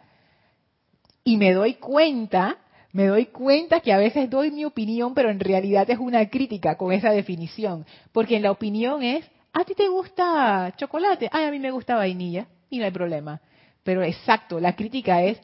[1.25, 2.59] Y me doy cuenta,
[2.93, 6.77] me doy cuenta que a veces doy mi opinión, pero en realidad es una crítica
[6.77, 7.85] con esa definición.
[8.13, 11.29] Porque en la opinión es, ¿a ti te gusta chocolate?
[11.33, 13.41] Ay, a mí me gusta vainilla y no hay problema.
[13.83, 15.39] Pero exacto, la crítica es,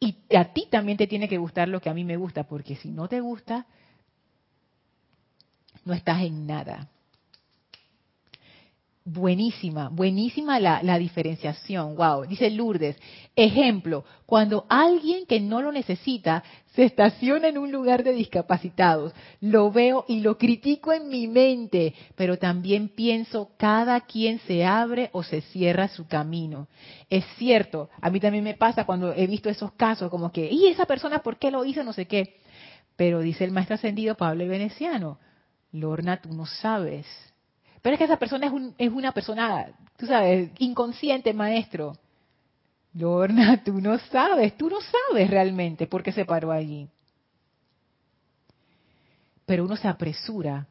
[0.00, 2.76] y a ti también te tiene que gustar lo que a mí me gusta, porque
[2.76, 3.66] si no te gusta,
[5.84, 6.88] no estás en nada.
[9.04, 11.96] Buenísima, buenísima la, la, diferenciación.
[11.96, 12.24] Wow.
[12.26, 12.96] Dice Lourdes,
[13.34, 16.44] ejemplo, cuando alguien que no lo necesita
[16.76, 21.94] se estaciona en un lugar de discapacitados, lo veo y lo critico en mi mente,
[22.14, 26.68] pero también pienso, cada quien se abre o se cierra su camino.
[27.10, 30.68] Es cierto, a mí también me pasa cuando he visto esos casos, como que, ¿y
[30.68, 31.82] esa persona por qué lo hizo?
[31.82, 32.36] No sé qué.
[32.94, 35.18] Pero dice el maestro ascendido Pablo Veneciano,
[35.72, 37.06] Lorna, tú no sabes
[37.82, 39.66] Pero es que esa persona es, un, es una persona,
[39.96, 41.96] tú sabes, inconsciente, maestro.
[42.94, 46.88] Lorna, tú no sabes, tú no sabes realmente por qué se paró allí.
[49.44, 50.66] Pero uno se apresura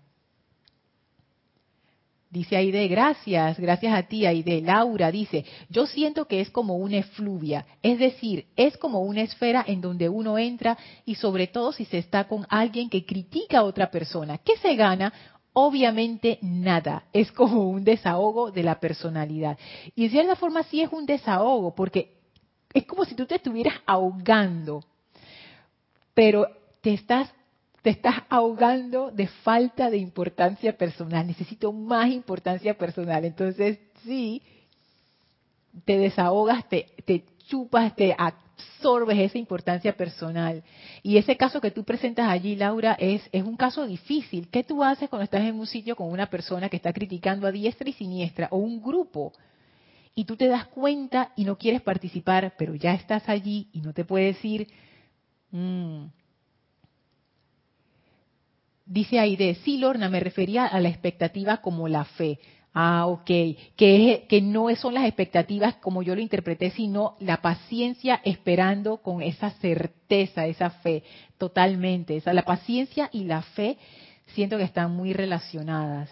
[2.32, 4.62] Dice Aide, gracias, gracias a ti, Aide.
[4.62, 9.66] Laura dice, yo siento que es como una efluvia, es decir, es como una esfera
[9.68, 13.64] en donde uno entra y sobre todo si se está con alguien que critica a
[13.64, 14.38] otra persona.
[14.38, 15.12] ¿Qué se gana?
[15.54, 19.58] Obviamente nada, es como un desahogo de la personalidad.
[19.95, 22.18] Y de cierta forma sí es un desahogo, porque
[22.74, 24.84] es como si tú te estuvieras ahogando,
[26.14, 26.47] pero
[26.82, 27.34] te estás
[27.82, 31.26] te estás ahogando de falta de importancia personal.
[31.26, 33.26] Necesito más importancia personal.
[33.26, 34.41] Entonces, sí,
[35.86, 38.16] te desahogas, te, te chupas, te
[38.62, 40.64] absorbes esa importancia personal.
[41.03, 44.47] Y ese caso que tú presentas allí, Laura, es, es un caso difícil.
[44.49, 47.51] ¿Qué tú haces cuando estás en un sitio con una persona que está criticando a
[47.51, 49.34] diestra y siniestra o un grupo?
[50.14, 53.93] Y tú te das cuenta y no quieres participar, pero ya estás allí y no
[53.93, 54.68] te puedes ir.
[55.51, 56.05] Mm,
[58.91, 62.39] Dice Aide, sí, Lorna, me refería a la expectativa como la fe.
[62.74, 63.26] Ah, ok.
[63.76, 69.22] Que, que no son las expectativas como yo lo interpreté, sino la paciencia esperando con
[69.22, 71.03] esa certeza, esa fe,
[71.38, 72.15] totalmente.
[72.15, 73.78] Esa, la paciencia y la fe
[74.28, 76.09] siento que están muy relacionadas.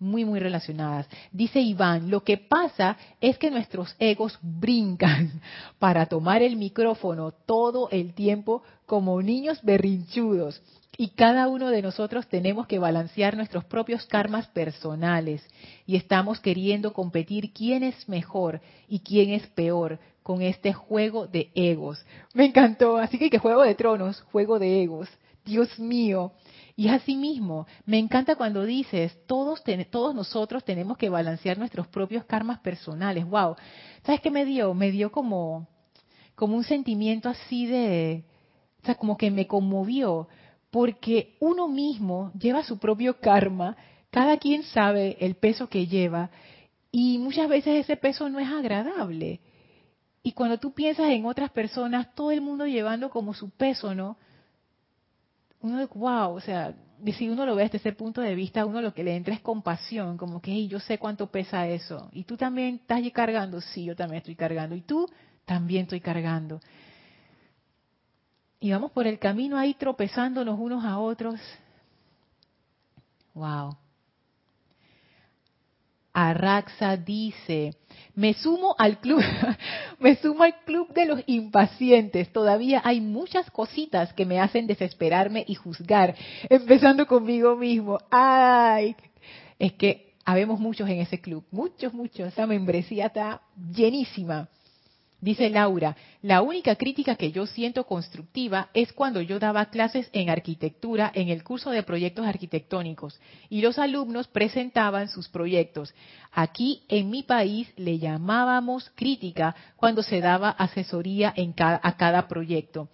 [0.00, 1.08] Muy, muy relacionadas.
[1.32, 5.40] Dice Iván, lo que pasa es que nuestros egos brincan
[5.80, 10.62] para tomar el micrófono todo el tiempo como niños berrinchudos
[11.00, 15.48] y cada uno de nosotros tenemos que balancear nuestros propios karmas personales
[15.86, 21.52] y estamos queriendo competir quién es mejor y quién es peor con este juego de
[21.54, 22.04] egos.
[22.34, 25.08] Me encantó, así que que juego de tronos, juego de egos.
[25.44, 26.32] Dios mío.
[26.74, 32.24] Y así mismo, me encanta cuando dices, todos, todos nosotros tenemos que balancear nuestros propios
[32.24, 33.24] karmas personales.
[33.24, 33.54] Wow.
[34.02, 34.74] ¿Sabes qué me dio?
[34.74, 35.68] Me dio como,
[36.34, 38.24] como un sentimiento así de,
[38.82, 40.28] o sea, como que me conmovió
[40.70, 43.76] porque uno mismo lleva su propio karma,
[44.10, 46.30] cada quien sabe el peso que lleva
[46.90, 49.40] y muchas veces ese peso no es agradable.
[50.22, 54.16] Y cuando tú piensas en otras personas, todo el mundo llevando como su peso, ¿no?
[55.60, 56.74] Uno, wow, o sea,
[57.16, 59.40] si uno lo ve desde ese punto de vista, uno lo que le entra es
[59.40, 62.08] compasión, como que yo sé cuánto pesa eso.
[62.12, 64.74] Y tú también estás cargando, sí, yo también estoy cargando.
[64.74, 65.08] Y tú
[65.44, 66.60] también estoy cargando
[68.60, 71.40] y vamos por el camino ahí tropezándonos unos a otros.
[73.34, 73.76] Wow.
[76.12, 77.76] Arraxa dice,
[78.16, 79.22] me sumo al club,
[80.00, 82.32] me sumo al club de los impacientes.
[82.32, 86.16] Todavía hay muchas cositas que me hacen desesperarme y juzgar,
[86.50, 87.98] empezando conmigo mismo.
[88.10, 88.96] Ay,
[89.60, 92.26] es que habemos muchos en ese club, muchos, muchos.
[92.26, 93.40] Esa membresía está
[93.72, 94.48] llenísima.
[95.20, 100.30] Dice Laura, la única crítica que yo siento constructiva es cuando yo daba clases en
[100.30, 105.92] arquitectura en el curso de proyectos arquitectónicos y los alumnos presentaban sus proyectos.
[106.30, 112.88] Aquí en mi país le llamábamos crítica cuando se daba asesoría a cada proyecto.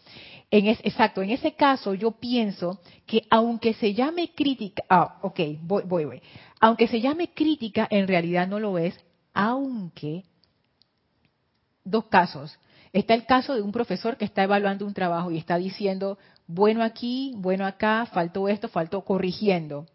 [0.51, 5.83] En exacto, en ese caso yo pienso que aunque se llame crítica, ah, ok, voy,
[5.85, 6.23] voy, voy.
[6.59, 8.99] Aunque se llame crítica, en realidad no lo es,
[9.35, 10.25] aunque
[11.85, 12.59] dos casos.
[12.93, 16.83] Está el caso de un profesor que está evaluando un trabajo y está diciendo, bueno
[16.83, 19.87] aquí, bueno acá, faltó esto, faltó corrigiendo.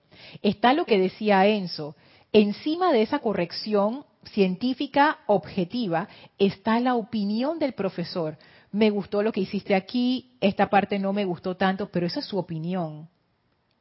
[0.42, 1.96] Está lo que decía Enzo,
[2.34, 8.38] encima de esa corrección científica objetiva está la opinión del profesor.
[8.72, 12.26] Me gustó lo que hiciste aquí, esta parte no me gustó tanto, pero esa es
[12.26, 13.08] su opinión.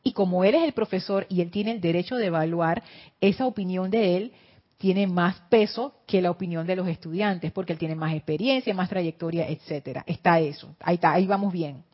[0.02, 2.82] Y como él es el profesor y él tiene el derecho de evaluar
[3.20, 4.32] esa opinión de él,
[4.78, 8.88] tiene más peso que la opinión de los estudiantes, porque él tiene más experiencia, más
[8.88, 10.04] trayectoria, etcétera.
[10.06, 11.84] Está eso, ahí está, ahí vamos bien.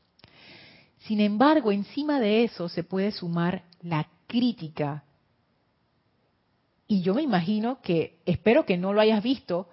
[0.98, 5.02] Sin embargo, encima de eso se puede sumar la crítica.
[6.86, 9.68] Y yo me imagino que, espero que no lo hayas visto,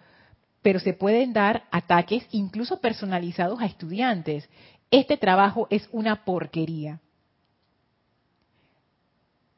[0.61, 4.49] pero se pueden dar ataques incluso personalizados a estudiantes.
[4.89, 7.01] Este trabajo es una porquería.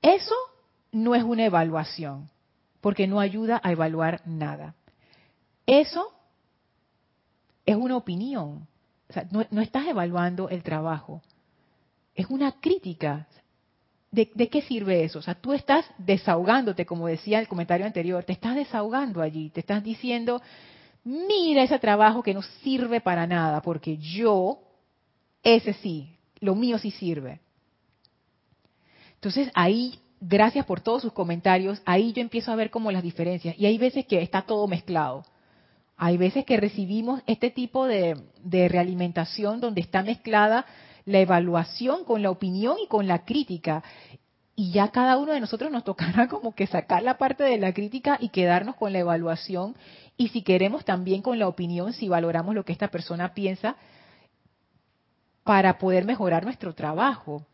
[0.02, 0.36] Eso
[0.92, 2.33] no es una evaluación
[2.84, 4.76] porque no ayuda a evaluar nada.
[5.66, 6.14] Eso
[7.66, 8.68] es una opinión.
[9.32, 11.22] no, estás evaluando el trabajo.
[12.14, 13.26] Es una crítica.
[14.12, 15.20] ¿De, ¿De, qué sirve eso?
[15.20, 19.62] O sea, tú estás desahogándote, como decía el comentario anterior, te estás desahogando allí, te
[19.62, 20.42] estás diciendo,
[21.06, 24.60] mira ese trabajo que no sirve para nada, porque yo,
[25.42, 27.40] ese sí, lo mío sí sirve.
[29.16, 31.82] Entonces ahí gracias por todos sus comentarios.
[31.86, 33.56] Ahí yo empiezo a ver como las diferencias.
[33.58, 35.26] Y hay veces que está todo mezclado.
[35.98, 40.66] Hay veces que recibimos este tipo de, de realimentación donde está mezclada
[41.06, 43.84] la evaluación con la opinión y con la crítica.
[44.56, 47.74] Y ya cada uno de nosotros nos tocará como que sacar la parte de la
[47.74, 49.76] crítica y quedarnos con la evaluación.
[50.16, 53.76] Y si queremos también con la opinión, si valoramos lo que esta persona piensa,
[55.44, 57.46] para poder mejorar nuestro trabajo.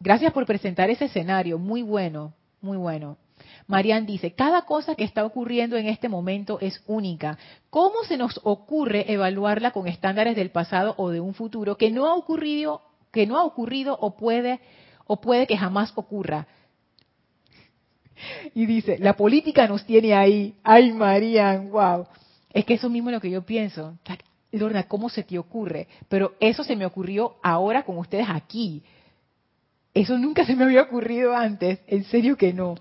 [0.00, 3.16] Gracias por presentar ese escenario, muy bueno, muy bueno.
[3.66, 7.38] Marian dice, cada cosa que está ocurriendo en este momento es única.
[7.70, 12.06] ¿Cómo se nos ocurre evaluarla con estándares del pasado o de un futuro que no
[12.06, 12.82] ha ocurrido,
[13.12, 14.60] que no ha ocurrido o puede
[15.06, 16.46] o puede que jamás ocurra?
[18.54, 20.54] Y dice, la política nos tiene ahí.
[20.62, 22.06] Ay, Marian, wow.
[22.52, 23.98] Es que eso mismo es lo que yo pienso.
[24.50, 25.88] Lorna, ¿cómo se te ocurre?
[26.08, 28.82] Pero eso se me ocurrió ahora con ustedes aquí.
[29.98, 31.80] Eso nunca se me había ocurrido antes.
[31.88, 32.76] En serio que no.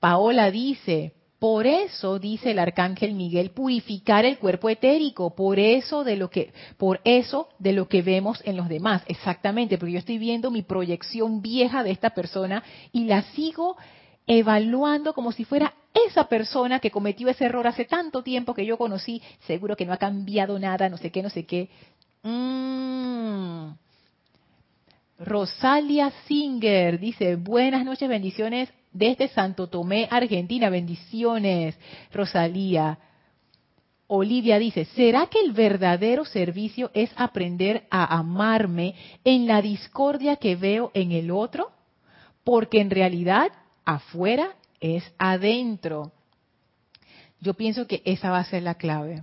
[0.00, 6.16] Paola dice, por eso dice el arcángel Miguel purificar el cuerpo etérico, por eso de
[6.16, 10.18] lo que por eso de lo que vemos en los demás, exactamente, porque yo estoy
[10.18, 13.76] viendo mi proyección vieja de esta persona y la sigo
[14.26, 15.74] evaluando como si fuera
[16.08, 19.92] esa persona que cometió ese error hace tanto tiempo que yo conocí, seguro que no
[19.92, 21.68] ha cambiado nada, no sé qué, no sé qué.
[22.24, 23.85] Mm.
[25.18, 30.68] Rosalia Singer dice, buenas noches, bendiciones desde Santo Tomé, Argentina.
[30.68, 31.78] Bendiciones,
[32.12, 32.98] Rosalía.
[34.08, 38.94] Olivia dice, ¿será que el verdadero servicio es aprender a amarme
[39.24, 41.72] en la discordia que veo en el otro?
[42.44, 43.50] Porque en realidad
[43.84, 46.12] afuera es adentro.
[47.40, 49.22] Yo pienso que esa va a ser la clave.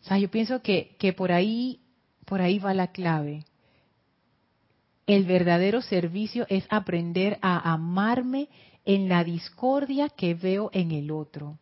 [0.00, 1.80] O sea, yo pienso que, que por ahí,
[2.24, 3.44] por ahí va la clave.
[5.08, 8.50] El verdadero servicio es aprender a amarme
[8.84, 11.58] en la discordia que veo en el otro.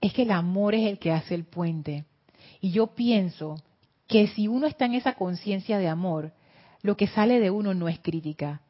[0.00, 2.06] Es que el amor es el que hace el puente.
[2.62, 3.56] Y yo pienso
[4.06, 6.32] que si uno está en esa conciencia de amor,
[6.80, 8.62] lo que sale de uno no es crítica.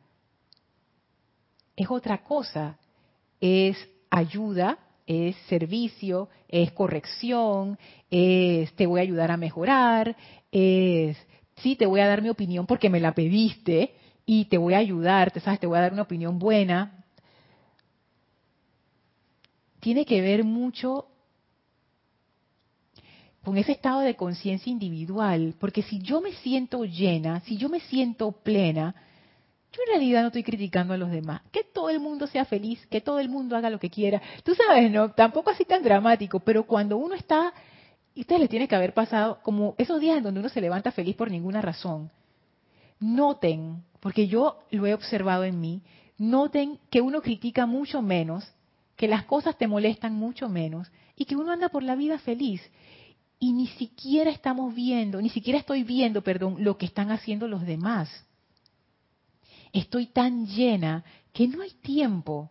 [1.76, 2.76] Es otra cosa.
[3.40, 3.76] Es
[4.10, 7.78] ayuda, es servicio, es corrección,
[8.10, 10.16] es te voy a ayudar a mejorar,
[10.50, 11.16] es
[11.56, 13.94] sí, te voy a dar mi opinión porque me la pediste
[14.26, 17.04] y te voy a ayudar, te sabes, te voy a dar una opinión buena.
[19.80, 21.06] Tiene que ver mucho
[23.44, 27.80] con ese estado de conciencia individual, porque si yo me siento llena, si yo me
[27.80, 28.94] siento plena,
[29.74, 31.42] yo en realidad no estoy criticando a los demás.
[31.50, 34.22] Que todo el mundo sea feliz, que todo el mundo haga lo que quiera.
[34.44, 35.10] Tú sabes, ¿no?
[35.10, 37.52] Tampoco así tan dramático, pero cuando uno está,
[38.14, 40.92] y ustedes les tiene que haber pasado como esos días en donde uno se levanta
[40.92, 42.10] feliz por ninguna razón.
[43.00, 45.82] Noten, porque yo lo he observado en mí,
[46.18, 48.46] noten que uno critica mucho menos,
[48.94, 52.62] que las cosas te molestan mucho menos y que uno anda por la vida feliz.
[53.40, 57.66] Y ni siquiera estamos viendo, ni siquiera estoy viendo, perdón, lo que están haciendo los
[57.66, 58.24] demás
[59.74, 62.50] estoy tan llena que no hay tiempo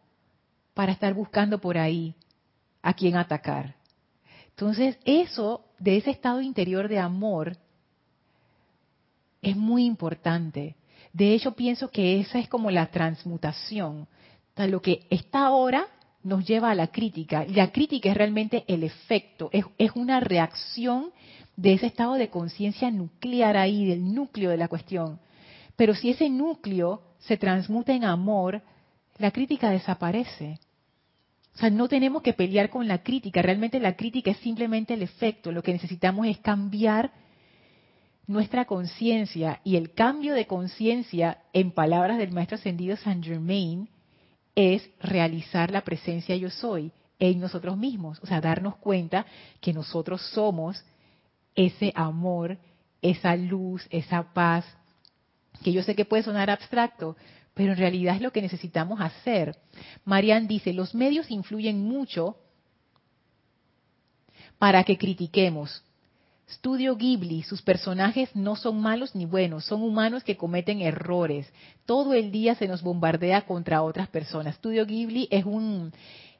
[0.74, 2.13] para estar buscando por ahí
[2.82, 3.76] a quién atacar.
[4.49, 7.57] Entonces, eso, de ese estado interior de amor,
[9.41, 10.76] es muy importante.
[11.13, 14.07] De hecho, pienso que esa es como la transmutación.
[14.55, 15.88] lo que está ahora
[16.24, 17.45] nos lleva a la crítica.
[17.47, 21.12] La crítica es realmente el efecto, es una reacción
[21.55, 25.20] de ese estado de conciencia nuclear ahí, del núcleo de la cuestión.
[25.75, 28.62] Pero si ese núcleo se transmuta en amor,
[29.17, 30.59] la crítica desaparece.
[31.55, 35.04] O sea, no tenemos que pelear con la crítica, realmente la crítica es simplemente el
[35.04, 37.12] efecto, lo que necesitamos es cambiar
[38.25, 43.89] nuestra conciencia y el cambio de conciencia, en palabras del maestro ascendido Saint Germain,
[44.55, 49.25] es realizar la presencia yo soy en nosotros mismos, o sea, darnos cuenta
[49.62, 50.83] que nosotros somos
[51.55, 52.58] ese amor,
[53.01, 54.66] esa luz, esa paz,
[55.63, 57.16] que yo sé que puede sonar abstracto,
[57.54, 59.58] pero en realidad es lo que necesitamos hacer.
[60.05, 62.38] Marian dice, los medios influyen mucho
[64.58, 65.84] para que critiquemos.
[66.50, 71.51] Studio Ghibli, sus personajes no son malos ni buenos, son humanos que cometen errores.
[71.86, 74.55] Todo el día se nos bombardea contra otras personas.
[74.55, 75.93] Studio Ghibli es un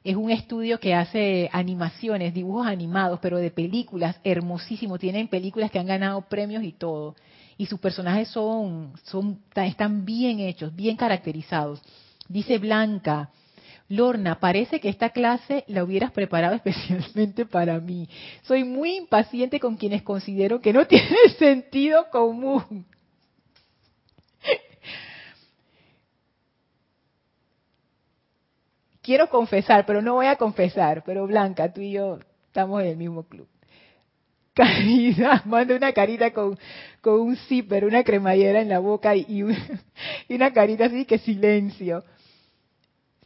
[0.04, 4.98] es un estudio que hace animaciones, dibujos animados, pero de películas, hermosísimo.
[4.98, 7.16] Tienen películas que han ganado premios y todo
[7.56, 11.80] y sus personajes son, son, están bien hechos, bien caracterizados.
[12.28, 13.30] Dice Blanca,
[13.88, 18.08] Lorna, parece que esta clase la hubieras preparado especialmente para mí.
[18.42, 22.86] Soy muy impaciente con quienes considero que no tiene sentido común.
[29.02, 31.04] Quiero confesar, pero no voy a confesar.
[31.04, 33.46] Pero Blanca, tú y yo estamos en el mismo club.
[34.54, 36.56] Caridad, manda una carita con,
[37.00, 39.42] con un zipper, una cremallera en la boca y,
[40.28, 42.04] una carita así que silencio.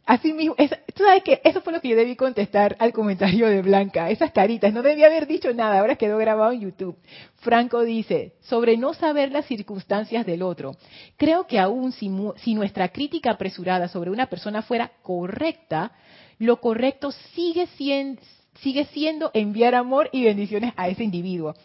[0.05, 3.61] Así mismo, tú sabes que eso fue lo que yo debí contestar al comentario de
[3.61, 6.97] Blanca, esas caritas, no debía haber dicho nada, ahora quedó grabado en YouTube.
[7.35, 10.75] Franco dice, sobre no saber las circunstancias del otro,
[11.15, 15.91] creo que aún si, si nuestra crítica apresurada sobre una persona fuera correcta,
[16.39, 18.19] lo correcto sigue siendo,
[18.61, 21.55] sigue siendo enviar amor y bendiciones a ese individuo.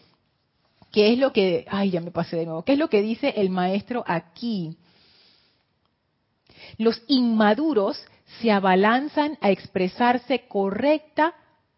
[0.91, 3.33] ¿Qué es lo que, ay, ya me pasé de nuevo, qué es lo que dice
[3.35, 4.77] el maestro aquí?
[6.77, 8.01] Los inmaduros
[8.39, 11.33] se abalanzan a expresarse correcta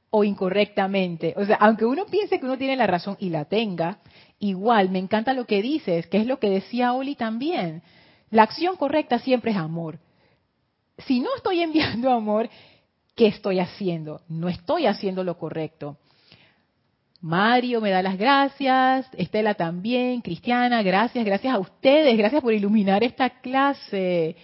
[0.10, 1.34] o incorrectamente.
[1.36, 4.00] O sea, aunque uno piense que uno tiene la razón y la tenga,
[4.40, 7.82] igual me encanta lo que dices, que es lo que decía Oli también.
[8.30, 10.00] La acción correcta siempre es amor.
[11.00, 12.50] Si no estoy enviando amor,
[13.18, 14.22] ¿qué estoy haciendo?
[14.30, 15.98] No estoy haciendo lo correcto.
[17.20, 23.04] Mario me da las gracias, Estela también, Cristiana, gracias, gracias a ustedes, gracias por iluminar
[23.04, 24.38] esta clase.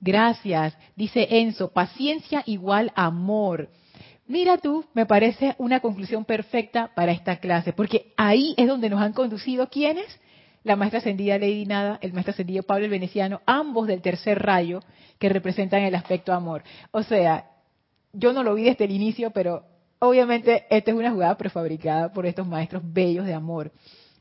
[0.00, 0.76] Gracias.
[0.96, 3.68] Dice Enzo, paciencia igual amor.
[4.26, 9.02] Mira tú, me parece una conclusión perfecta para esta clase, porque ahí es donde nos
[9.02, 10.06] han conducido quienes,
[10.64, 14.80] la maestra ascendida Lady Nada, el maestro ascendido Pablo el Veneciano, ambos del tercer rayo
[15.18, 16.62] que representan el aspecto amor.
[16.90, 17.46] O sea,
[18.12, 19.64] yo no lo vi desde el inicio, pero
[19.98, 23.72] obviamente esta es una jugada prefabricada por estos maestros bellos de amor.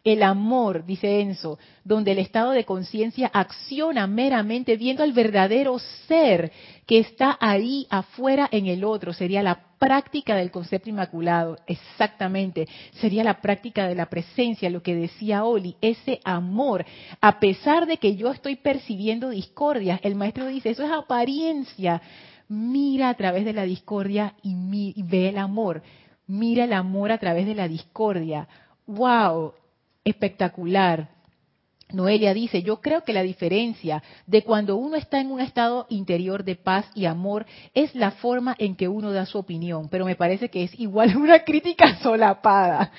[0.03, 6.49] El amor, dice Enzo, donde el estado de conciencia acciona meramente viendo al verdadero ser
[6.85, 12.69] que está ahí afuera en el otro, sería la práctica del concepto inmaculado, exactamente,
[13.01, 16.85] sería la práctica de la presencia, lo que decía Oli, ese amor,
[17.19, 22.01] a pesar de que yo estoy percibiendo discordia, el maestro dice, eso es apariencia,
[22.49, 25.81] mira a través de la discordia y, y ve el amor,
[26.27, 28.47] mira el amor a través de la discordia,
[28.85, 29.53] wow,
[30.03, 31.09] espectacular.
[31.93, 36.43] Noelia dice, yo creo que la diferencia de cuando uno está en un estado interior
[36.43, 40.15] de paz y amor es la forma en que uno da su opinión, pero me
[40.15, 42.91] parece que es igual una crítica solapada.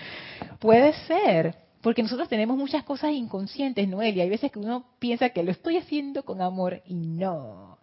[0.58, 4.24] Puede ser, porque nosotros tenemos muchas cosas inconscientes, Noelia.
[4.24, 7.77] Hay veces que uno piensa que lo estoy haciendo con amor y no.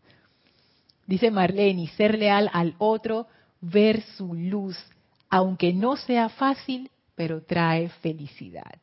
[1.05, 3.27] Dice Marlene, ser leal al otro,
[3.61, 4.77] ver su luz,
[5.29, 8.79] aunque no sea fácil, pero trae felicidad.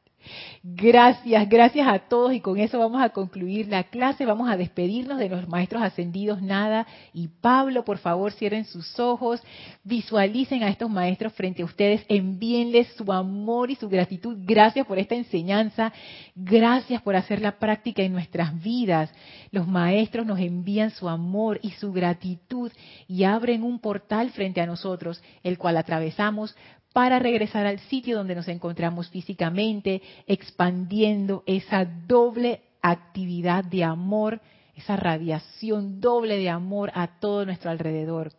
[0.63, 4.27] Gracias, gracias a todos y con eso vamos a concluir la clase.
[4.27, 7.85] Vamos a despedirnos de los maestros ascendidos Nada y Pablo.
[7.85, 9.43] Por favor, cierren sus ojos,
[9.83, 14.37] visualicen a estos maestros frente a ustedes, envíenles su amor y su gratitud.
[14.41, 15.93] Gracias por esta enseñanza,
[16.35, 19.13] gracias por hacer la práctica en nuestras vidas.
[19.51, 22.71] Los maestros nos envían su amor y su gratitud
[23.09, 26.55] y abren un portal frente a nosotros, el cual atravesamos
[26.93, 34.41] para regresar al sitio donde nos encontramos físicamente, expandiendo esa doble actividad de amor,
[34.77, 38.33] esa radiación doble de amor a todo nuestro alrededor.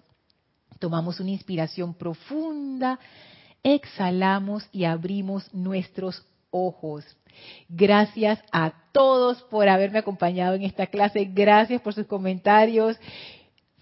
[0.80, 3.00] Tomamos una inspiración profunda,
[3.64, 7.06] exhalamos y abrimos nuestros ojos.
[7.68, 11.26] Gracias a todos por haberme acompañado en esta clase.
[11.34, 12.98] Gracias por sus comentarios.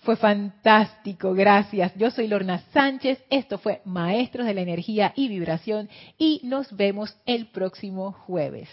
[0.02, 1.94] Fue fantástico, gracias.
[1.96, 7.16] Yo soy Lorna Sánchez, esto fue Maestros de la Energía y Vibración y nos vemos
[7.28, 8.68] el próximo jueves.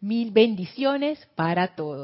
[0.00, 2.00] Mil bendiciones para todos.